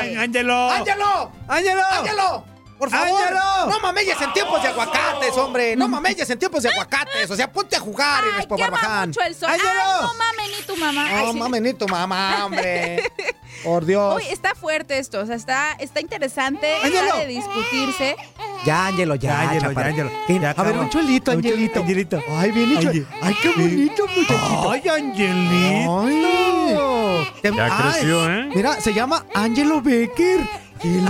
[0.01, 0.71] ¡Ay, Ángelo!
[0.71, 1.31] ¡Ángelo!
[1.47, 1.83] ¡Ángelo!
[1.93, 2.56] ¡Ángelo!
[2.79, 3.23] ¡Por favor!
[3.23, 3.71] ¡Ángelo!
[3.71, 5.77] ¡No mameyes en tiempos de aguacates, hombre!
[5.77, 7.31] ¡No mameyes en tiempos de aguacates!
[7.31, 9.09] O sea, ponte a jugar, Ay, Inés quema Barbaján.
[9.09, 9.49] mucho el sol.
[9.51, 11.07] Ay, no mames ni tu mamá.
[11.09, 11.39] Ay, No sí.
[11.39, 13.03] mames, ni tu mamá, hombre.
[13.65, 14.17] Por Dios.
[14.17, 18.17] Uy, está fuerte esto, o sea, está, está interesante, está de discutirse.
[18.65, 20.11] Ya, Ángelo, ya, Ya, Ángelo, ya, Ángelo.
[20.57, 21.81] A ver, un cholito, Un Angelito.
[21.81, 22.23] Angelito.
[22.31, 22.91] Ay, bien hecho.
[23.23, 24.71] Ay, qué bonito, muchachito.
[24.71, 26.01] ¡Ay, Angelito!
[26.03, 27.27] Ay.
[27.43, 28.51] Ya ay, creció, ¿eh?
[28.55, 30.66] Mira, se llama Angelo Becker.
[30.81, 31.01] ¡Qué!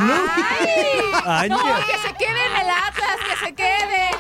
[1.25, 1.49] ¡Ay!
[1.49, 4.11] No, que se quede en el Atlas, que se quede.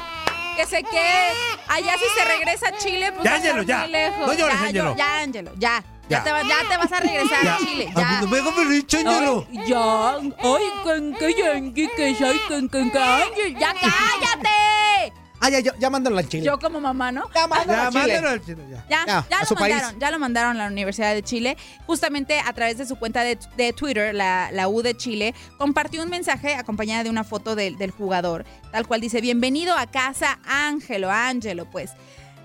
[0.56, 1.32] Que se quede.
[1.68, 3.78] Allá si se regresa a Chile, pues Ya, va a estar Ángelo, ya.
[3.80, 4.26] muy lejos.
[4.26, 4.90] No llores, ya, Ángelo.
[4.92, 5.84] yo- Ya, Ángelo, ya.
[6.08, 6.22] Ya, Ya.
[6.24, 7.54] te, va- ya te vas a regresar Ya.
[7.54, 7.92] a Chile.
[7.96, 8.20] Ya.
[8.22, 9.46] No me hagas berrinche, Ángelo.
[9.50, 10.14] Ay, ya.
[10.16, 13.56] Ay, con que yanqui, que soy con con que Ángel.
[13.58, 15.12] Ya cállate.
[15.46, 16.44] Ah, ya, ya, ya mándalo al Chile.
[16.44, 17.30] Yo como mamá, ¿no?
[17.34, 18.02] Ya, mándalo Ya, al Chile.
[18.14, 18.76] mándalo al chile, ya.
[18.88, 19.74] Ya, Ya, ya, a lo país.
[19.76, 21.56] mandaron, ya lo mandaron a la Universidad de Chile.
[21.86, 26.02] Justamente a través de su cuenta de, de Twitter, la, la U de Chile, compartió
[26.02, 30.38] un mensaje acompañada de una foto del, del jugador, tal cual dice, bienvenido a casa,
[30.46, 31.92] Ángelo, Ángelo, pues.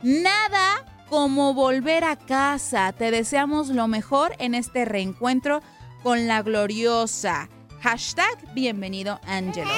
[0.03, 2.91] Nada como volver a casa.
[2.93, 5.61] Te deseamos lo mejor en este reencuentro
[6.03, 7.49] con la gloriosa.
[7.81, 9.71] Hashtag bienvenido, Ángelo.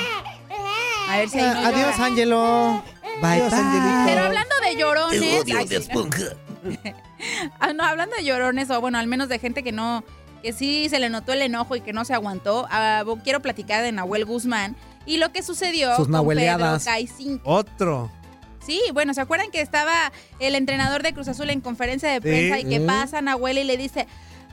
[1.10, 2.00] A ver si ahí no Ah, Adiós.
[2.00, 2.84] Ángelo.
[3.22, 4.06] Bye, bye.
[4.06, 5.22] Pero hablando de llorones.
[5.56, 5.68] ay,
[7.60, 10.04] Ah, no, hablando de llorones, o bueno, al menos de gente que no,
[10.42, 13.82] que sí se le notó el enojo y que no se aguantó, ah, quiero platicar
[13.84, 16.12] de Nahuel Guzmán y lo que sucedió Sus con
[16.58, 16.66] Pedro.
[17.44, 18.12] Otro.
[18.66, 22.60] Sí, bueno, ¿se acuerdan que estaba el entrenador de Cruz Azul en conferencia de prensa
[22.60, 24.08] y que pasa Nahuel y le dice,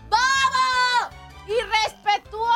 [0.09, 1.17] ¡Bobo!
[1.47, 2.51] ¡Irrespetuoso!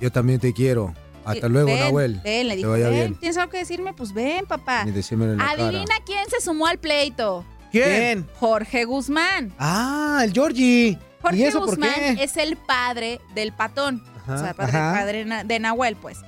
[0.00, 0.94] Yo también te quiero.
[1.34, 2.20] Hasta luego, ven, Nahuel.
[2.24, 3.14] Ven, le Te dijo, vaya ven, bien.
[3.16, 3.92] ¿tienes algo que decirme?
[3.94, 4.84] Pues ven, papá.
[4.84, 5.68] Ni decírmelo en la cara.
[5.68, 7.44] Adivina quién se sumó al pleito.
[7.72, 8.26] ¿Quién?
[8.38, 9.52] Jorge Guzmán.
[9.58, 10.98] Ah, el Georgie.
[11.20, 12.22] Jorge ¿Y eso por Guzmán qué?
[12.22, 14.02] es el padre del patón.
[14.22, 16.18] Ajá, o sea, padre, padre de Nahuel, pues.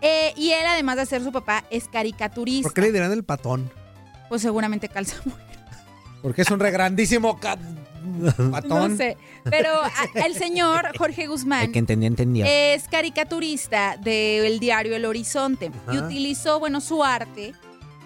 [0.00, 2.68] Eh, y él, además de ser su papá, es caricaturista.
[2.68, 3.70] ¿Por qué le dirán el patón?
[4.28, 5.34] Pues seguramente calza muy.
[6.22, 7.56] Porque es un regrandísimo ca-
[8.50, 8.90] patón.
[8.92, 9.16] No sé.
[9.44, 12.74] Pero a- el señor Jorge Guzmán El que entendía, entendía.
[12.74, 17.54] es caricaturista del diario El Horizonte y utilizó, bueno, su arte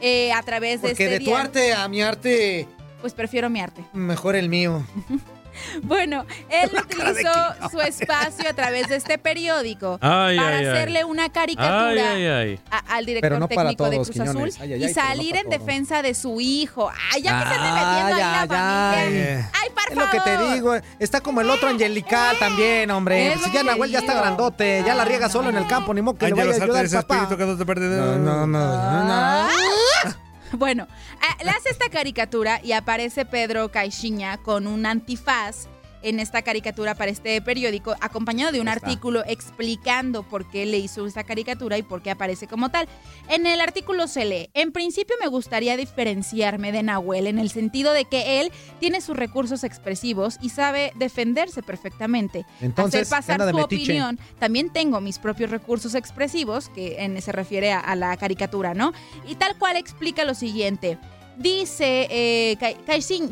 [0.00, 1.44] eh, a través de Porque este de tu diario.
[1.44, 2.66] arte a mi arte,
[3.00, 3.82] Pues prefiero mi arte.
[3.92, 4.84] mejor el mío.
[5.82, 7.30] Bueno, él utilizó
[7.70, 10.66] su espacio a través de este periódico Ay, para ay, ay.
[10.66, 12.60] hacerle una caricatura Ay, ay, ay.
[12.70, 14.54] a- al director no técnico de Cruz Quiñones.
[14.54, 15.58] Azul Ay, ay, y no salir en todos.
[15.58, 16.90] defensa de su hijo.
[17.12, 19.50] Ay, ya que se metiendo ahí la ay, familia.
[19.92, 23.28] Es lo que te digo, está como el otro angelical también, hombre.
[23.28, 25.92] Es Pues lo ya Nahuel ya está grandote, ya la riega solo en el campo,
[25.94, 27.28] ni modo que le vaya a ayudar ese papá.
[27.28, 27.64] que no te.
[27.64, 29.48] No, no, no, no, no.
[30.52, 35.66] Bueno, eh, le hace esta caricatura y aparece Pedro Caixinha con un antifaz
[36.02, 38.86] en esta caricatura para este periódico, acompañado de un está.
[38.86, 42.88] artículo explicando por qué le hizo esta caricatura y por qué aparece como tal.
[43.28, 47.92] En el artículo se lee, en principio me gustaría diferenciarme de Nahuel en el sentido
[47.92, 48.50] de que él
[48.80, 52.44] tiene sus recursos expresivos y sabe defenderse perfectamente.
[52.60, 53.82] Entonces, Hacer pasar su metiche.
[53.84, 54.18] opinión.
[54.38, 58.92] También tengo mis propios recursos expresivos, que en, se refiere a, a la caricatura, ¿no?
[59.26, 60.98] Y tal cual explica lo siguiente.
[61.36, 62.76] Dice, eh,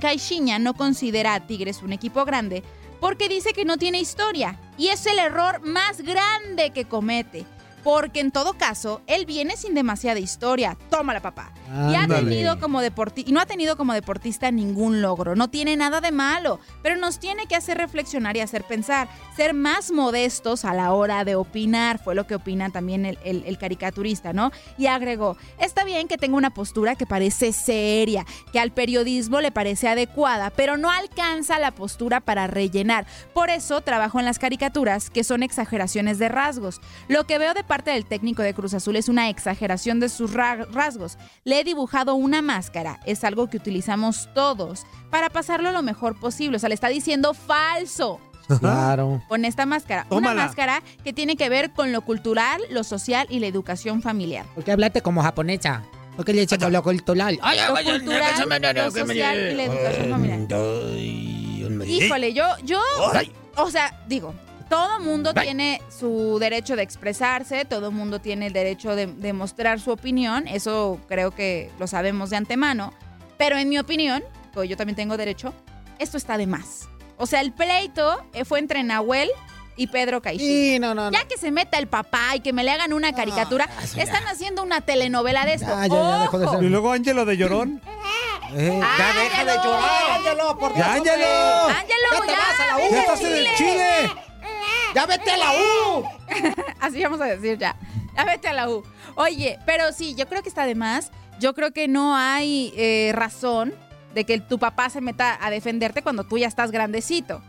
[0.00, 2.62] Caixinha no considera a Tigres un equipo grande
[3.00, 4.58] porque dice que no tiene historia.
[4.76, 7.46] Y es el error más grande que comete.
[7.82, 10.76] Porque en todo caso, él viene sin demasiada historia.
[10.90, 11.52] Tómala, papá.
[11.90, 15.36] Y ha tenido como deporti y no ha tenido como deportista ningún logro.
[15.36, 19.08] No tiene nada de malo, pero nos tiene que hacer reflexionar y hacer pensar.
[19.36, 23.44] Ser más modestos a la hora de opinar, fue lo que opina también el, el-
[23.46, 24.50] el caricaturista, ¿no?
[24.78, 29.52] Y agregó, está bien que tenga una postura que parece seria, que al periodismo le
[29.52, 33.06] parece adecuada, pero no alcanza la postura para rellenar.
[33.32, 36.80] Por eso trabajo en las caricaturas, que son exageraciones de rasgos.
[37.08, 40.32] Lo que veo de parte del técnico de Cruz Azul es una exageración de sus
[40.34, 41.16] ra- rasgos.
[41.44, 46.56] Le he dibujado una máscara, es algo que utilizamos todos para pasarlo lo mejor posible.
[46.56, 48.18] O sea, le está diciendo falso
[48.58, 49.22] Claro.
[49.28, 50.04] con esta máscara.
[50.08, 50.32] Tómala.
[50.34, 54.46] Una máscara que tiene que ver con lo cultural, lo social y la educación familiar.
[54.56, 55.84] ¿Por qué hablaste como japonesa?
[56.16, 57.36] ¿Por qué le dices lo cultural?
[57.36, 60.40] Lo cultural, lo social y la educación familiar.
[61.86, 62.80] Híjole, yo, yo,
[63.56, 64.34] o sea, digo,
[64.70, 69.80] todo mundo tiene su derecho de expresarse, todo mundo tiene el derecho de, de mostrar
[69.80, 72.94] su opinión, eso creo que lo sabemos de antemano,
[73.36, 74.22] pero en mi opinión,
[74.54, 75.52] pues yo también tengo derecho,
[75.98, 76.88] esto está de más.
[77.18, 79.28] O sea, el pleito eh, fue entre Nahuel
[79.76, 80.46] y Pedro Caixinha.
[80.46, 81.18] Sí, no, no, no.
[81.18, 84.62] Ya que se meta el papá y que me le hagan una caricatura, están haciendo
[84.62, 85.66] una telenovela de esto.
[85.68, 86.66] Ah, ya, ya dejó de.
[86.66, 87.82] Y luego Ángelo de llorón.
[88.52, 90.84] Eh, ya deja de llorar, Ángelo, por Dios.
[90.84, 91.12] ¡Ya, hombre.
[91.12, 91.68] Ángelo!
[91.68, 92.90] Ángelo, Ya te ya, vas a la U.
[92.90, 94.29] ¡Ya estás en el Chile!
[94.94, 96.04] ¡Ya vete a la U!
[96.80, 97.76] Así vamos a decir ya.
[98.14, 98.82] Ya vete a la U.
[99.14, 101.10] Oye, pero sí, yo creo que está de más.
[101.38, 103.74] Yo creo que no hay eh, razón
[104.14, 107.42] de que tu papá se meta a defenderte cuando tú ya estás grandecito.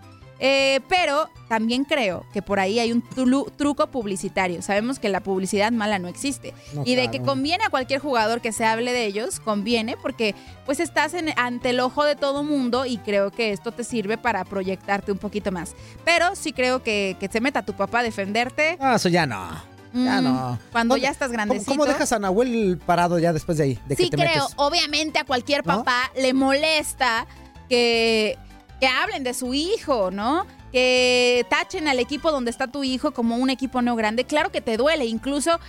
[0.43, 4.63] Eh, pero también creo que por ahí hay un tru- truco publicitario.
[4.63, 6.55] Sabemos que la publicidad mala no existe.
[6.73, 7.11] No, y de claro.
[7.11, 10.33] que conviene a cualquier jugador que se hable de ellos, conviene porque
[10.65, 14.17] pues estás en- ante el ojo de todo mundo y creo que esto te sirve
[14.17, 15.75] para proyectarte un poquito más.
[16.05, 18.77] Pero sí creo que, que se meta tu papá a defenderte.
[18.79, 19.47] Ah, eso ya no.
[19.93, 20.57] Ya Mm, no.
[20.71, 21.71] Cuando ¿Dónde- ya estás ¿Cómo, grandecito.
[21.71, 23.79] cómo dejas a Nahuel parado ya después de ahí?
[23.87, 24.53] De que sí te creo, metes?
[24.55, 25.79] obviamente a cualquier ¿No?
[25.79, 27.27] papá le molesta
[27.69, 28.37] que,
[28.81, 30.47] que hablen de su hijo, ¿no?
[30.71, 34.23] Que tachen al equipo donde está tu hijo como un equipo no grande.
[34.25, 35.59] Claro que te duele, incluso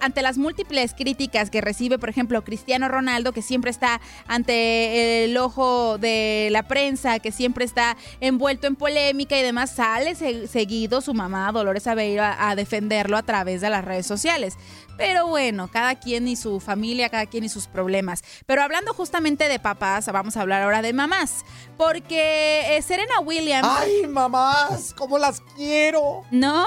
[0.00, 5.36] ante las múltiples críticas que recibe, por ejemplo, Cristiano Ronaldo, que siempre está ante el
[5.36, 11.00] ojo de la prensa, que siempre está envuelto en polémica y demás, sale se- seguido
[11.00, 14.56] su mamá, Dolores Aveiro, a, defenderlo a través de las redes sociales.
[14.96, 18.22] Pero bueno, cada quien y su familia, cada quien y sus problemas.
[18.44, 21.42] Pero hablando justamente de papás, vamos a hablar ahora de mamás.
[21.78, 23.66] Porque eh, Serena Williams.
[23.80, 24.06] ¡Ay,
[24.40, 24.94] mamás!
[24.96, 26.24] ¿Cómo las quiero?
[26.30, 26.64] No,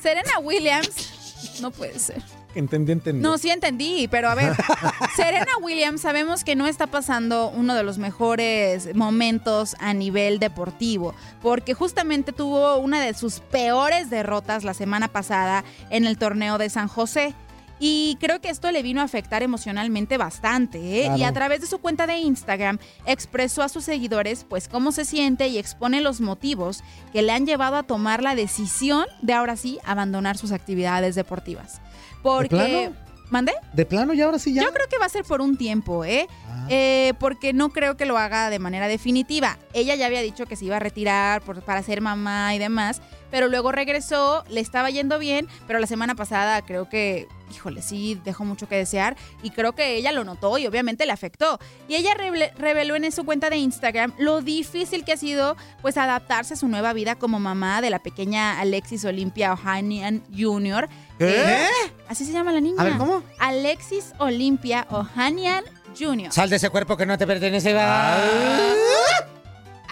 [0.00, 1.58] Serena Williams.
[1.60, 2.22] No puede ser.
[2.54, 3.20] Entendí, entendí.
[3.22, 4.54] No, sí entendí, pero a ver,
[5.16, 11.14] Serena Williams sabemos que no está pasando uno de los mejores momentos a nivel deportivo,
[11.42, 16.70] porque justamente tuvo una de sus peores derrotas la semana pasada en el torneo de
[16.70, 17.34] San José.
[17.78, 21.04] Y creo que esto le vino a afectar emocionalmente bastante, ¿eh?
[21.04, 21.18] Claro.
[21.18, 25.04] Y a través de su cuenta de Instagram expresó a sus seguidores pues cómo se
[25.04, 29.56] siente y expone los motivos que le han llevado a tomar la decisión de ahora
[29.56, 31.80] sí abandonar sus actividades deportivas.
[32.22, 32.48] Porque...
[32.48, 32.92] plano?
[33.28, 33.52] ¿Mandé?
[33.72, 34.62] ¿De plano y ahora sí ya?
[34.62, 36.28] Yo creo que va a ser por un tiempo, ¿eh?
[36.48, 36.66] Ah.
[36.68, 39.58] Eh, porque no creo que lo haga de manera definitiva.
[39.72, 43.02] Ella ya había dicho que se iba a retirar por- para ser mamá y demás,
[43.30, 48.20] pero luego regresó, le estaba yendo bien, pero la semana pasada creo que, híjole, sí,
[48.24, 51.58] dejó mucho que desear y creo que ella lo notó y obviamente le afectó.
[51.88, 56.54] Y ella reveló en su cuenta de Instagram lo difícil que ha sido pues adaptarse
[56.54, 60.88] a su nueva vida como mamá de la pequeña Alexis Olympia Ohanian Jr.
[61.18, 61.66] ¿Qué?
[62.08, 62.80] así se llama la niña.
[62.80, 63.22] A ver, ¿cómo?
[63.38, 65.64] Alexis Olympia Ohanian
[65.98, 66.32] Jr.
[66.32, 67.72] Sal de ese cuerpo que no te pertenece.
[67.72, 68.18] va.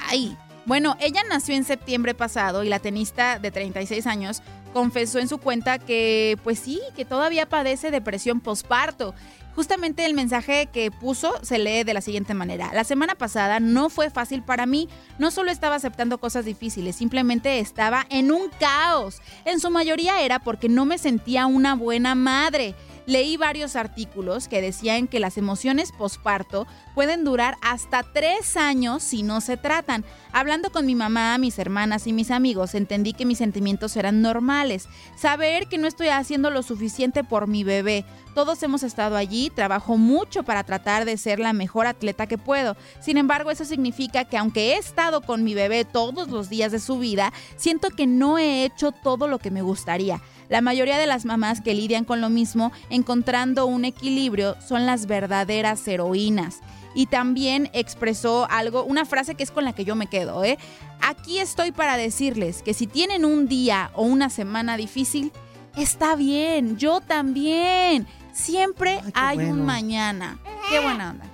[0.08, 0.36] Ay.
[0.66, 4.42] Bueno, ella nació en septiembre pasado y la tenista de 36 años
[4.72, 9.14] confesó en su cuenta que, pues sí, que todavía padece depresión posparto.
[9.54, 12.72] Justamente el mensaje que puso se lee de la siguiente manera.
[12.74, 14.88] La semana pasada no fue fácil para mí.
[15.18, 19.20] No solo estaba aceptando cosas difíciles, simplemente estaba en un caos.
[19.44, 22.74] En su mayoría era porque no me sentía una buena madre.
[23.06, 29.22] Leí varios artículos que decían que las emociones posparto pueden durar hasta tres años si
[29.22, 30.04] no se tratan.
[30.32, 34.88] Hablando con mi mamá, mis hermanas y mis amigos, entendí que mis sentimientos eran normales.
[35.16, 38.04] Saber que no estoy haciendo lo suficiente por mi bebé.
[38.34, 42.76] Todos hemos estado allí, trabajo mucho para tratar de ser la mejor atleta que puedo.
[43.00, 46.80] Sin embargo, eso significa que aunque he estado con mi bebé todos los días de
[46.80, 50.20] su vida, siento que no he hecho todo lo que me gustaría.
[50.48, 55.06] La mayoría de las mamás que lidian con lo mismo, encontrando un equilibrio, son las
[55.06, 56.60] verdaderas heroínas.
[56.94, 60.58] Y también expresó algo, una frase que es con la que yo me quedo, ¿eh?
[61.00, 65.32] Aquí estoy para decirles que si tienen un día o una semana difícil,
[65.76, 68.06] está bien, yo también.
[68.32, 69.52] Siempre hay bueno.
[69.52, 70.38] un mañana.
[70.68, 71.24] Qué buena onda.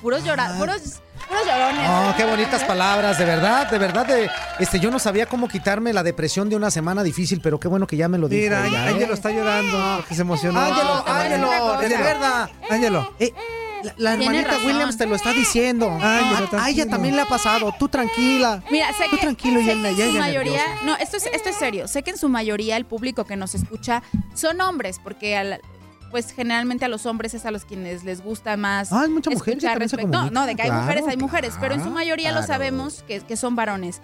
[0.00, 1.88] Puros llorar, puros, puros llorones.
[1.88, 4.06] Oh, qué bonitas palabras, de verdad, de verdad.
[4.06, 7.68] De, este, yo no sabía cómo quitarme la depresión de una semana difícil, pero qué
[7.68, 8.42] bueno que ya me lo dijo.
[8.42, 8.88] Mira, ella, ¿eh?
[8.94, 10.60] Ángelo está llorando porque se emocionó.
[10.60, 11.48] Ángelo, Ah, Ángelo,
[12.04, 12.50] verdad.
[12.70, 13.14] Ángelo.
[13.18, 13.32] Eh,
[13.98, 14.66] la, hermanita razón.
[14.66, 15.90] Williams te lo está diciendo.
[16.00, 17.74] Ángelo, a, a ella también le ha pasado.
[17.78, 18.62] Tú tranquila.
[18.70, 21.50] Mira, sé Tú que, tranquilo, sé que ya- en su mayoría, no, esto es, esto
[21.50, 21.86] es serio.
[21.86, 24.02] Sé que en su mayoría el público que nos escucha
[24.34, 25.60] son hombres, porque al-
[26.14, 28.92] pues generalmente a los hombres es a los quienes les gusta más.
[28.92, 31.54] Ah, hay mucha mujer que respecto- No, no, de que hay Claro, mujeres, hay mujeres,
[31.60, 32.46] pero en su claro, mayoría lo claro.
[32.46, 34.00] sabemos que, que son varones.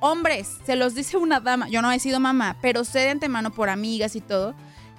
[0.00, 3.50] Hombres, se los dice una dama, yo no he sido mamá, pero sé de antemano
[3.50, 4.54] por amigas y todo,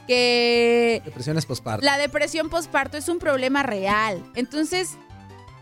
[0.07, 1.85] que Depresiones posparto.
[1.85, 4.23] la depresión postparto es un problema real.
[4.33, 4.97] Entonces,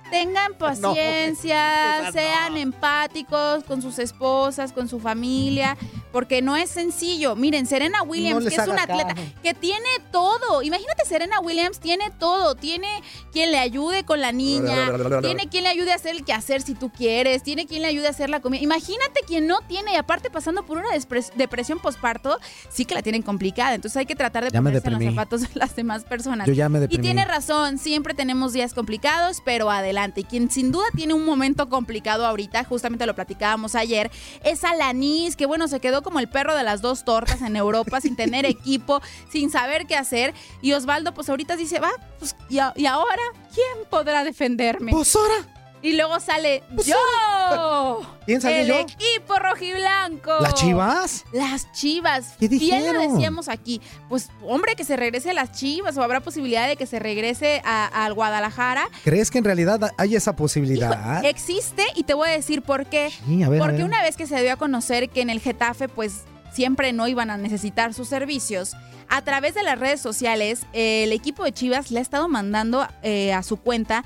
[0.09, 2.11] tengan paciencia, no.
[2.13, 5.75] sean empáticos con sus esposas, con su familia,
[6.11, 7.35] porque no es sencillo.
[7.35, 9.27] Miren, Serena Williams, que es una atleta caso.
[9.43, 10.61] que tiene todo.
[10.61, 12.55] Imagínate, Serena Williams tiene todo.
[12.55, 12.87] Tiene
[13.31, 14.91] quien le ayude con la niña,
[15.21, 18.07] tiene quien le ayude a hacer el quehacer si tú quieres, tiene quien le ayude
[18.07, 18.61] a hacer la comida.
[18.61, 20.89] Imagínate quien no tiene, y aparte pasando por una
[21.35, 22.37] depresión postparto,
[22.69, 23.75] sí que la tienen complicada.
[23.75, 26.47] Entonces hay que tratar de Ya ponerse en los zapatos de las demás personas.
[26.47, 30.21] Yo ya me Y tiene razón, siempre tenemos días complicados, pero adelante.
[30.21, 34.11] Y quien sin duda tiene un momento complicado ahorita, justamente lo platicábamos ayer,
[34.43, 38.01] es Alanis, que bueno, se quedó como el perro de las dos tortas en Europa,
[38.01, 40.33] sin tener equipo, sin saber qué hacer.
[40.61, 43.21] Y Osvaldo, pues ahorita dice, va, pues, ¿y, a- y ahora
[43.53, 44.91] quién podrá defenderme?
[44.91, 45.35] Pues ahora.
[45.82, 48.01] Y luego sale yo.
[48.25, 48.75] ¿Quién salió el yo?
[48.80, 50.32] equipo rojiblanco.
[50.41, 51.25] ¿Las chivas?
[51.32, 52.34] Las chivas.
[52.39, 53.13] ¿Qué Bien lo dijeron?
[53.13, 53.82] decíamos aquí.
[54.09, 57.61] Pues, hombre, que se regrese a las chivas o habrá posibilidad de que se regrese
[57.63, 58.89] al Guadalajara.
[59.03, 61.23] ¿Crees que en realidad hay esa posibilidad?
[61.25, 63.11] Existe y te voy a decir por qué.
[63.25, 63.86] Sí, a ver, a Porque ver.
[63.86, 67.30] una vez que se dio a conocer que en el Getafe, pues siempre no iban
[67.30, 68.75] a necesitar sus servicios,
[69.09, 72.86] a través de las redes sociales, eh, el equipo de Chivas le ha estado mandando
[73.03, 74.03] eh, a su cuenta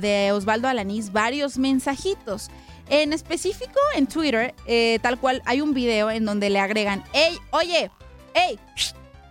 [0.00, 2.50] de Osvaldo Alanís varios mensajitos.
[2.88, 7.38] En específico en Twitter, eh, tal cual, hay un video en donde le agregan, ¡Ey,
[7.52, 7.90] oye!
[8.34, 8.58] ¡Ey!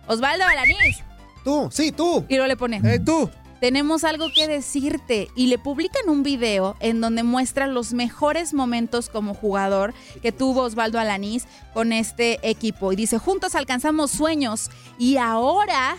[0.06, 1.02] Osvaldo Alanís.
[1.44, 2.24] Tú, sí, tú.
[2.28, 3.30] Y luego le pone, Eh, tú.
[3.60, 5.28] tenemos algo que decirte.
[5.36, 10.62] Y le publican un video en donde muestra los mejores momentos como jugador que tuvo
[10.62, 12.92] Osvaldo Alanís con este equipo.
[12.92, 15.96] Y dice, juntos alcanzamos sueños y ahora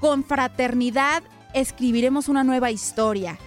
[0.00, 1.22] con fraternidad
[1.52, 3.38] escribiremos una nueva historia.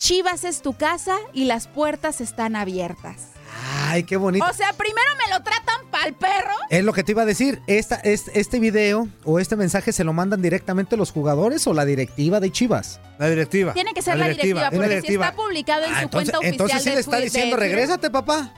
[0.00, 3.28] Chivas es tu casa y las puertas están abiertas.
[3.88, 4.44] Ay, qué bonito.
[4.44, 6.52] O sea, primero me lo tratan pa'l perro.
[6.68, 7.62] Es lo que te iba a decir.
[7.66, 11.86] Esta, es- este video o este mensaje se lo mandan directamente los jugadores o la
[11.86, 13.00] directiva de Chivas.
[13.18, 13.72] La directiva.
[13.72, 15.24] Tiene que ser la, directiva, porque directiva.
[15.24, 17.22] si está publicado en Ah, su entonces, cuenta oficial entonces sí de le está de
[17.24, 17.70] diciendo, Twitter.
[17.72, 18.52] regrésate, papá.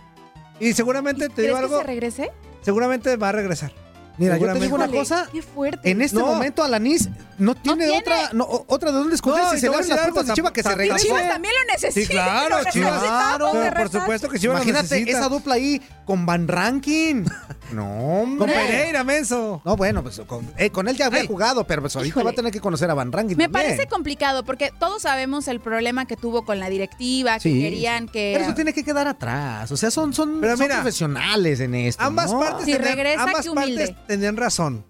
[0.59, 1.79] Y seguramente te ¿Crees digo que algo.
[1.79, 2.33] se regrese?
[2.63, 3.73] Seguramente va a regresar.
[4.19, 5.29] Mira, yo te digo una Híjole, cosa.
[5.33, 5.91] Qué fuerte.
[5.91, 6.27] En este No.
[6.27, 7.09] momento Alanis
[7.39, 7.99] no tiene, tiene.
[8.01, 9.79] otra no, o- otra de dónde escoger No, si y se te voy le a
[9.79, 11.07] abren las decir algo, puertas de Chivas que se tampoco- Y regrese.
[11.07, 12.01] Chivas también lo necesita.
[12.01, 12.93] Sí, claro, lo Chivas.
[12.95, 15.19] necesitamos de Pero por supuesto que Chivas lo Imagínate necesita.
[15.19, 17.25] esa dupla ahí con Van Rankin.
[17.73, 18.55] No, Con hombre.
[18.55, 19.61] Pereira, menso.
[19.65, 21.27] No, bueno, pues con, eh, con él ya había Ay.
[21.27, 22.25] jugado, pero pues ahorita Híjole.
[22.25, 23.37] va a tener que conocer a Van Rankin.
[23.37, 23.67] Me también.
[23.67, 28.33] parece complicado porque todos sabemos el problema que tuvo con la directiva, que querían que...
[28.35, 29.71] Pero eso tiene que quedar atrás.
[29.71, 32.03] O sea, son, son, Pero son mira, profesionales en esto.
[32.03, 32.41] Ambas ¿no?
[32.41, 34.85] partes, Si tenían, regresa, ambas partes tenían razón.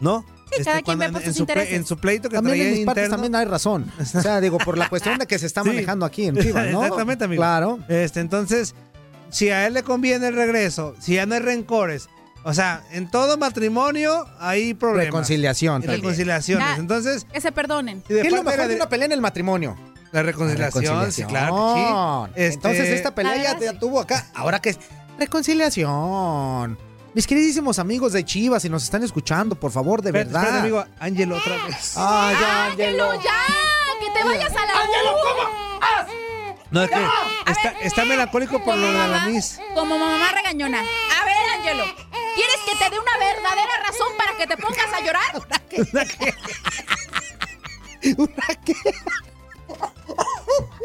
[0.00, 0.24] ¿no?
[0.50, 1.74] Este, cada quien ve por en, sus su ple- intereses.
[1.74, 3.90] en su pleito que También traía en mis partes también hay razón.
[3.98, 5.68] O sea, digo, por la cuestión de que se está Sí.
[5.68, 6.82] manejando aquí en Chivas, ¿no?
[6.82, 7.40] Exactamente, amigo.
[7.40, 7.78] Claro.
[7.88, 8.74] Este, entonces,
[9.32, 12.08] si a él le conviene el regreso, si ya no hay rencores,
[12.44, 15.06] o sea, en todo matrimonio hay problemas.
[15.06, 15.82] Reconciliación.
[15.82, 16.66] Y reconciliaciones.
[16.68, 16.76] Ya.
[16.76, 18.02] Entonces, Que se perdonen.
[18.02, 19.76] ¿Qué es lo de mejor la de una pelea en el matrimonio?
[20.12, 21.72] la reconciliación, sí, claro.
[21.74, 22.42] que sí.
[22.44, 24.26] Este, Entonces esta pelea La ya, ya tuvo acá.
[24.34, 24.78] Ahora que es
[25.18, 26.78] reconciliación.
[27.14, 30.42] Mis queridísimos amigos de Chivas, si nos están escuchando, por favor, de Espérate, verdad.
[30.42, 31.94] espérate, amigo, Ángelo otra vez.
[31.96, 33.46] Ah, ya, ¡Ángelo, ya!
[34.00, 35.71] ¡Que te vayas a la ¡Ángelo,
[36.72, 37.06] No, es que
[37.50, 39.60] está, está melancólico por lo de la Alanis.
[39.74, 40.80] Como mamá regañona.
[40.80, 41.84] A ver, Ángelo.
[42.34, 45.36] ¿Quieres que te dé una verdadera razón para que te pongas a llorar?
[48.16, 48.74] ¿Una qué?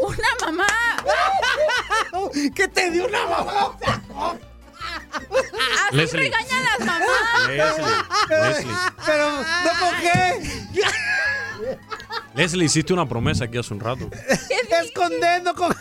[0.02, 0.68] Una mamá.
[2.54, 3.78] ¿Qué te dio una mamá?
[5.88, 6.24] Así Leslie.
[6.24, 7.48] regañan las mamás.
[7.48, 7.96] Leslie,
[8.30, 8.76] Leslie.
[9.06, 10.52] Pero, ¿no con qué?
[12.36, 14.10] Leslie, hiciste una promesa aquí hace un rato.
[14.84, 15.76] Escondiendo con.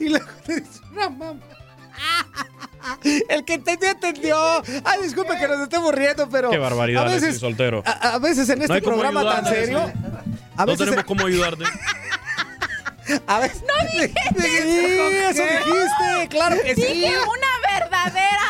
[0.00, 1.40] y luego te dice una mamá.
[3.28, 4.36] El que entendió, entendió.
[4.84, 6.50] Ay, disculpe que nos estemos riendo, pero.
[6.50, 7.82] Qué barbaridad, A Leslie veces, soltero.
[7.86, 9.86] a, a veces en este programa tan serio.
[9.86, 10.12] Leslie.
[10.56, 11.64] A No tenemos cómo ayudarte.
[13.26, 13.62] A veces.
[13.62, 14.12] ¡No dije!
[14.42, 14.48] Sí,
[15.30, 16.82] eso dijiste, claro que sí.
[16.82, 18.42] Dije una verdadera.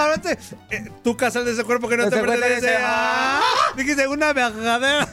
[0.00, 0.32] Ahora te,
[0.70, 2.76] eh, tú casas de ese cuerpo que no Ese te pertenece.
[2.80, 3.40] Ah,
[3.76, 5.08] Dijiste una verdadera.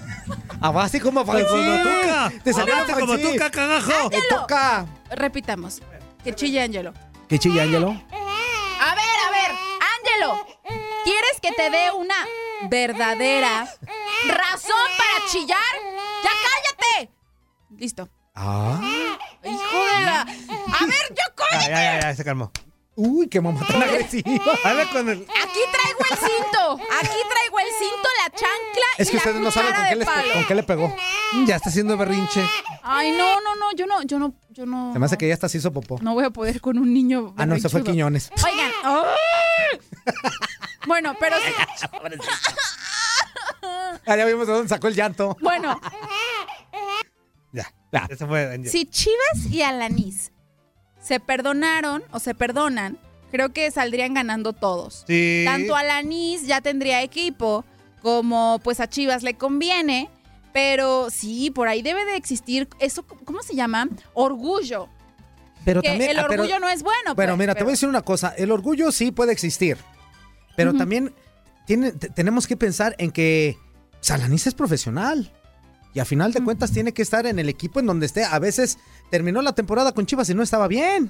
[0.62, 2.32] Ah, así como Pues tuca.
[2.44, 4.10] Te salió Hablaste como tuca, cagajo.
[4.10, 4.86] Te toca.
[5.12, 5.82] Repitamos.
[6.24, 6.94] Que chille Angelo.
[7.28, 7.90] ¿Qué chilla, Ángelo?
[7.90, 9.52] A ver, a ver,
[9.98, 10.46] Ángelo.
[11.04, 12.16] ¿Quieres que te dé una
[12.70, 13.68] verdadera
[14.28, 15.58] razón para chillar?
[16.24, 17.12] ¡Ya cállate!
[17.78, 18.10] Listo.
[18.36, 18.80] Ah.
[19.44, 20.22] Hijo de la...
[20.22, 21.70] A ver, yo Ya, cállate.
[21.72, 22.52] ya, ya, ya, se calmó.
[23.00, 24.28] Uy, qué mamá tan agresiva.
[24.64, 25.20] Habla con el.
[25.22, 26.74] Aquí traigo el cinto.
[27.00, 29.90] Aquí traigo el cinto, la chancla Es y que la ustedes no saben con qué,
[29.92, 30.34] de les, palo.
[30.34, 30.96] con qué le pegó.
[31.46, 32.44] Ya está haciendo berrinche.
[32.82, 34.94] Ay, no, no, no, yo no, yo no, yo no.
[34.94, 36.00] Se me hace que ya hasta se hizo popó.
[36.02, 37.36] No voy a poder con un niño.
[37.38, 37.94] Ah, no, se fue berrinchudo.
[37.94, 38.32] Quiñones.
[38.44, 38.72] Oigan.
[38.84, 39.80] ¡ay!
[40.88, 41.54] bueno, pero sí.
[44.08, 45.38] Ah, ya vimos de dónde sacó el llanto.
[45.40, 45.80] Bueno,
[47.54, 47.72] Ya.
[47.92, 48.08] Ya.
[48.28, 50.32] Fue si Chivas y Alanis
[51.02, 52.98] se perdonaron o se perdonan,
[53.32, 55.04] creo que saldrían ganando todos.
[55.08, 55.44] Sí.
[55.46, 57.66] Tanto Alanis ya tendría equipo,
[58.02, 60.10] como pues a Chivas le conviene.
[60.54, 63.90] Pero sí, por ahí debe de existir eso, ¿cómo se llama?
[64.16, 64.88] Orgullo.
[65.64, 67.14] Pero que también, el ah, pero- orgullo no es bueno.
[67.14, 68.34] Bueno, pues, mira, te pero- voy a decir una cosa.
[68.36, 69.78] El orgullo sí puede existir.
[70.56, 71.14] Pero también
[71.68, 73.56] tiene- te- tenemos que pensar en que
[74.00, 75.32] Salanis es profesional.
[75.98, 78.24] Y a final de cuentas tiene que estar en el equipo en donde esté.
[78.24, 78.78] A veces
[79.10, 81.10] terminó la temporada con Chivas y no estaba bien.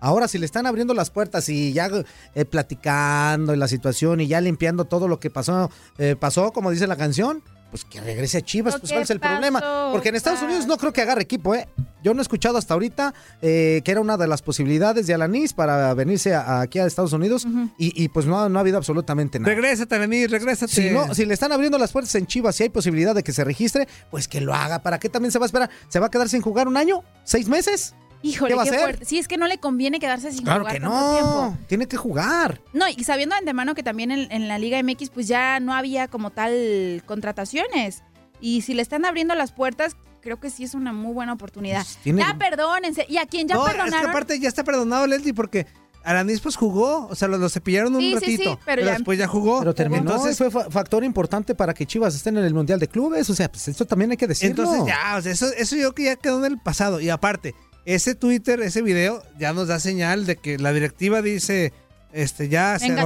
[0.00, 1.90] Ahora, si le están abriendo las puertas y ya
[2.34, 6.86] eh, platicando la situación y ya limpiando todo lo que pasó, eh, pasó, como dice
[6.86, 7.42] la canción,
[7.72, 9.90] pues que regrese a Chivas, pues cuál es el pasó, problema.
[9.92, 11.66] Porque en Estados Unidos no creo que agarre equipo, ¿eh?
[12.04, 15.52] Yo no he escuchado hasta ahorita eh, que era una de las posibilidades de Alanis
[15.54, 17.46] para venirse a- aquí a Estados Unidos
[17.78, 19.54] y, y, pues no, ha- no ha habido absolutamente nada.
[19.54, 20.72] Regrésate, Alanis, regrésate.
[20.72, 23.32] Si, no, si le están abriendo las puertas en Chivas, si hay posibilidad de que
[23.32, 24.82] se registre, pues que lo haga.
[24.82, 25.70] ¿Para qué también se va a esperar?
[25.88, 27.02] ¿Se va a quedar sin jugar un año?
[27.24, 27.94] ¿Seis meses?
[28.22, 28.80] Híjole, ¿Qué va a hacer?
[28.80, 29.04] fuerte.
[29.04, 31.12] Sí, es que no le conviene quedarse sin Claro jugar que tanto no.
[31.12, 31.58] tiempo.
[31.68, 32.60] Tiene que jugar.
[32.72, 35.74] No, y sabiendo de antemano que también en, en la Liga MX pues ya no
[35.74, 38.02] había como tal contrataciones.
[38.40, 41.82] Y si le están abriendo las puertas, creo que sí es una muy buena oportunidad.
[41.84, 43.06] Pues tiene- Ya perdónense.
[43.08, 44.10] Y a quien ya no, es que perdonaron.
[44.10, 45.66] aparte ya está perdonado Leslie porque
[46.04, 48.92] Alanis pues jugó, o sea, lo, lo cepillaron un Sí, sí, sí, ratito, pero ya-
[48.94, 49.60] después ya jugó.
[49.60, 52.88] Pero terminó Entonces, fue fa- factor importante para que Chivas estén en el Mundial de
[52.88, 53.30] Clubes.
[53.30, 54.62] O sea, pues eso también hay que decirlo.
[54.64, 57.00] entonces ya, o sea, eso, eso yo que ya quedó en el pasado.
[57.00, 57.54] Y aparte,
[57.84, 61.72] ese Twitter, ese video, ya nos da señal de que la directiva dice,
[62.12, 63.02] este, ya se Venga,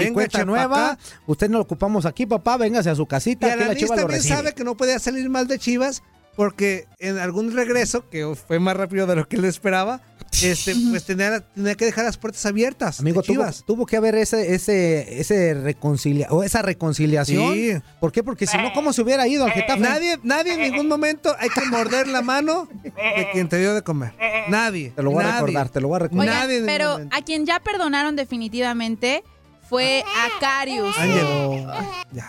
[0.00, 0.90] y Venga, cuenta nueva.
[0.92, 0.98] acá.
[1.26, 2.56] Usted no lo ocupamos aquí, papá.
[2.56, 3.46] Véngase a su Y casita.
[3.46, 4.34] Aquí la Alanis Chiva lo recibe.
[4.36, 6.02] sabe que no podía salir mal de Chivas
[6.38, 10.00] porque en algún regreso, que fue más rápido de lo que él esperaba,
[10.40, 13.00] este, pues tenía, tenía que dejar las puertas abiertas.
[13.00, 17.54] Amigo, tuvo, tuvo que haber ese, ese, ese reconcilia o esa reconciliación.
[17.54, 17.72] Sí.
[17.98, 18.22] ¿Por qué?
[18.22, 19.80] Porque si no, ¿cómo se hubiera ido al Getafe?
[19.80, 23.82] Nadie, nadie en ningún momento hay que morder la mano de quien te dio de
[23.82, 24.12] comer.
[24.48, 24.92] Nadie.
[24.94, 26.28] Te lo voy a recordar, te lo voy a recordar.
[26.28, 27.16] Oigan, nadie en ningún pero momento.
[27.16, 29.24] a quien ya perdonaron definitivamente
[29.68, 30.96] fue a Carius.
[30.98, 31.66] Ángel.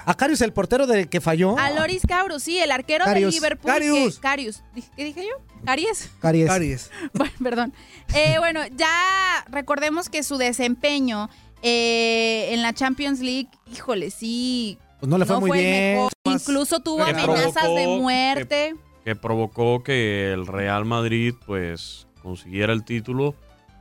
[0.06, 1.58] A Carius, el portero del que falló.
[1.58, 3.34] A Loris Caurus, sí, el arquero Karius.
[3.34, 3.72] de Liverpool.
[3.72, 4.16] Karius.
[4.16, 4.64] que- Karius.
[4.76, 5.44] Dije- ¿Qué dije yo?
[5.66, 6.10] ¿Caries?
[6.22, 6.48] Caries.
[6.48, 6.92] Caries.
[7.14, 7.74] Bueno, perdón.
[8.14, 11.30] Eh, bueno, ya recordemos que su desempeño
[11.62, 14.78] eh, en la Champions League, híjole, sí.
[15.00, 15.96] Pues no le fue muy bien.
[15.96, 16.12] mejor.
[16.26, 18.76] Incluso tuvo Que amenazas de muerte.
[19.06, 23.34] que provocó que el Real Madrid pues consiguiera el título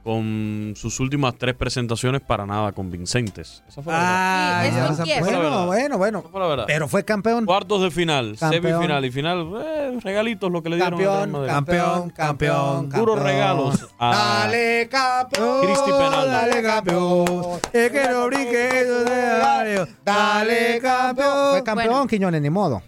[0.05, 3.63] con sus últimas tres presentaciones para nada convincentes.
[3.69, 4.95] Esa fue la Ah, a- empieza.
[5.05, 5.67] Fue la Bueno, verdad.
[5.67, 6.25] bueno, bueno.
[6.33, 6.65] La verdad.
[6.67, 7.45] Pero fue campeón.
[7.45, 8.63] Cuartos de final, Campeón.
[8.63, 11.49] semifinal y final, eh, regalitos lo que le dieron al Real Campeón, Madrid.
[11.53, 12.89] campeón, campeón.
[12.89, 13.19] Puros campeón.
[13.27, 15.61] regalos a- Dale, campeón.
[15.67, 16.29] Cristi Penal.
[16.31, 17.25] Dale, campeón.
[17.73, 19.89] Es que no brinque eso de.
[20.05, 21.51] Dale, campeón.
[21.51, 22.07] Fue campeón, Bueno.
[22.07, 22.83] Quiñones, ni modo.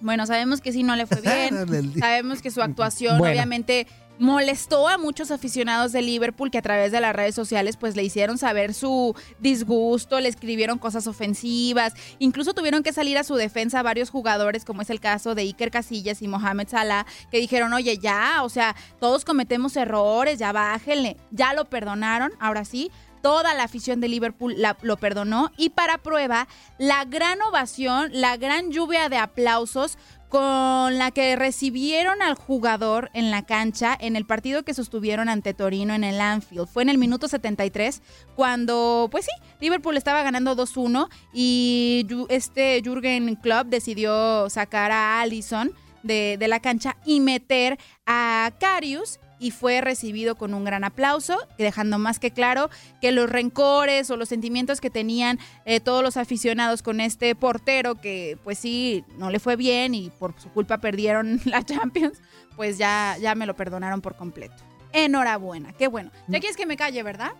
[0.00, 1.94] Bueno, sabemos que sí no le fue bien.
[1.98, 3.32] sabemos que su actuación Bueno.
[3.32, 3.86] obviamente
[4.18, 8.04] molestó a muchos aficionados de Liverpool que a través de las redes sociales pues le
[8.04, 13.82] hicieron saber su disgusto, le escribieron cosas ofensivas, incluso tuvieron que salir a su defensa
[13.82, 17.98] varios jugadores como es el caso de Iker Casillas y Mohamed Salah que dijeron, oye
[17.98, 22.90] ya, o sea, todos cometemos errores, ya bájenle, ya lo perdonaron, ahora sí,
[23.24, 26.46] toda la afición de Liverpool lo perdonó y para prueba,
[26.76, 29.96] la gran ovación, la gran lluvia de aplausos
[30.28, 35.54] con la que recibieron al jugador en la cancha en el partido que sostuvieron ante
[35.54, 36.68] Torino en el Anfield.
[36.68, 38.02] Fue en el minuto 73
[38.34, 45.72] cuando, pues sí, Liverpool estaba ganando 2-1 y este Jürgen Klopp decidió sacar a Allison
[46.02, 51.36] de, de la cancha y meter a Carius y fue recibido con un gran aplauso,
[51.58, 52.70] dejando más que claro
[53.02, 57.96] que los rencores o los sentimientos que tenían eh, todos los aficionados con este portero
[57.96, 62.22] que pues sí, no le fue bien y por su culpa perdieron la Champions,
[62.56, 64.54] pues ya, ya me lo perdonaron por completo.
[64.92, 66.10] Enhorabuena, qué bueno.
[66.26, 67.32] Ya quieres que me calle, ¿verdad?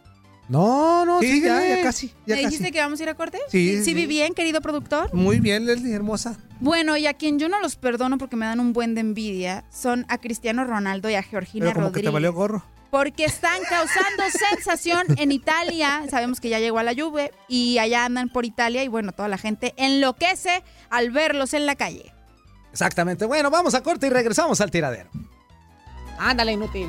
[0.48, 1.76] No, no, Sí, ya, síguele.
[1.76, 2.08] ya casi.
[2.26, 2.72] Ya ¿Me dijiste casi.
[2.72, 3.38] que vamos a ir a corte?
[3.48, 3.94] Sí, ¿Sí, sí.
[3.94, 5.12] vi bien, querido productor?
[5.14, 6.36] Muy bien, Leslie, hermosa.
[6.60, 9.64] Bueno, y a quien yo no los perdono porque me dan un buen de envidia
[9.72, 12.12] son a Cristiano Ronaldo y a Georgina Pero como que te Rodríguez.
[12.12, 12.64] valió gorro.
[12.90, 14.22] Porque están causando
[14.52, 16.02] sensación en Italia.
[16.10, 19.28] Sabemos que ya llegó a la Juve y allá andan por Italia y bueno, toda
[19.28, 22.12] la gente enloquece al verlos en la calle.
[22.70, 23.24] Exactamente.
[23.24, 25.08] Bueno, vamos a corte y regresamos al tiradero.
[26.18, 26.88] Ándale, inútil.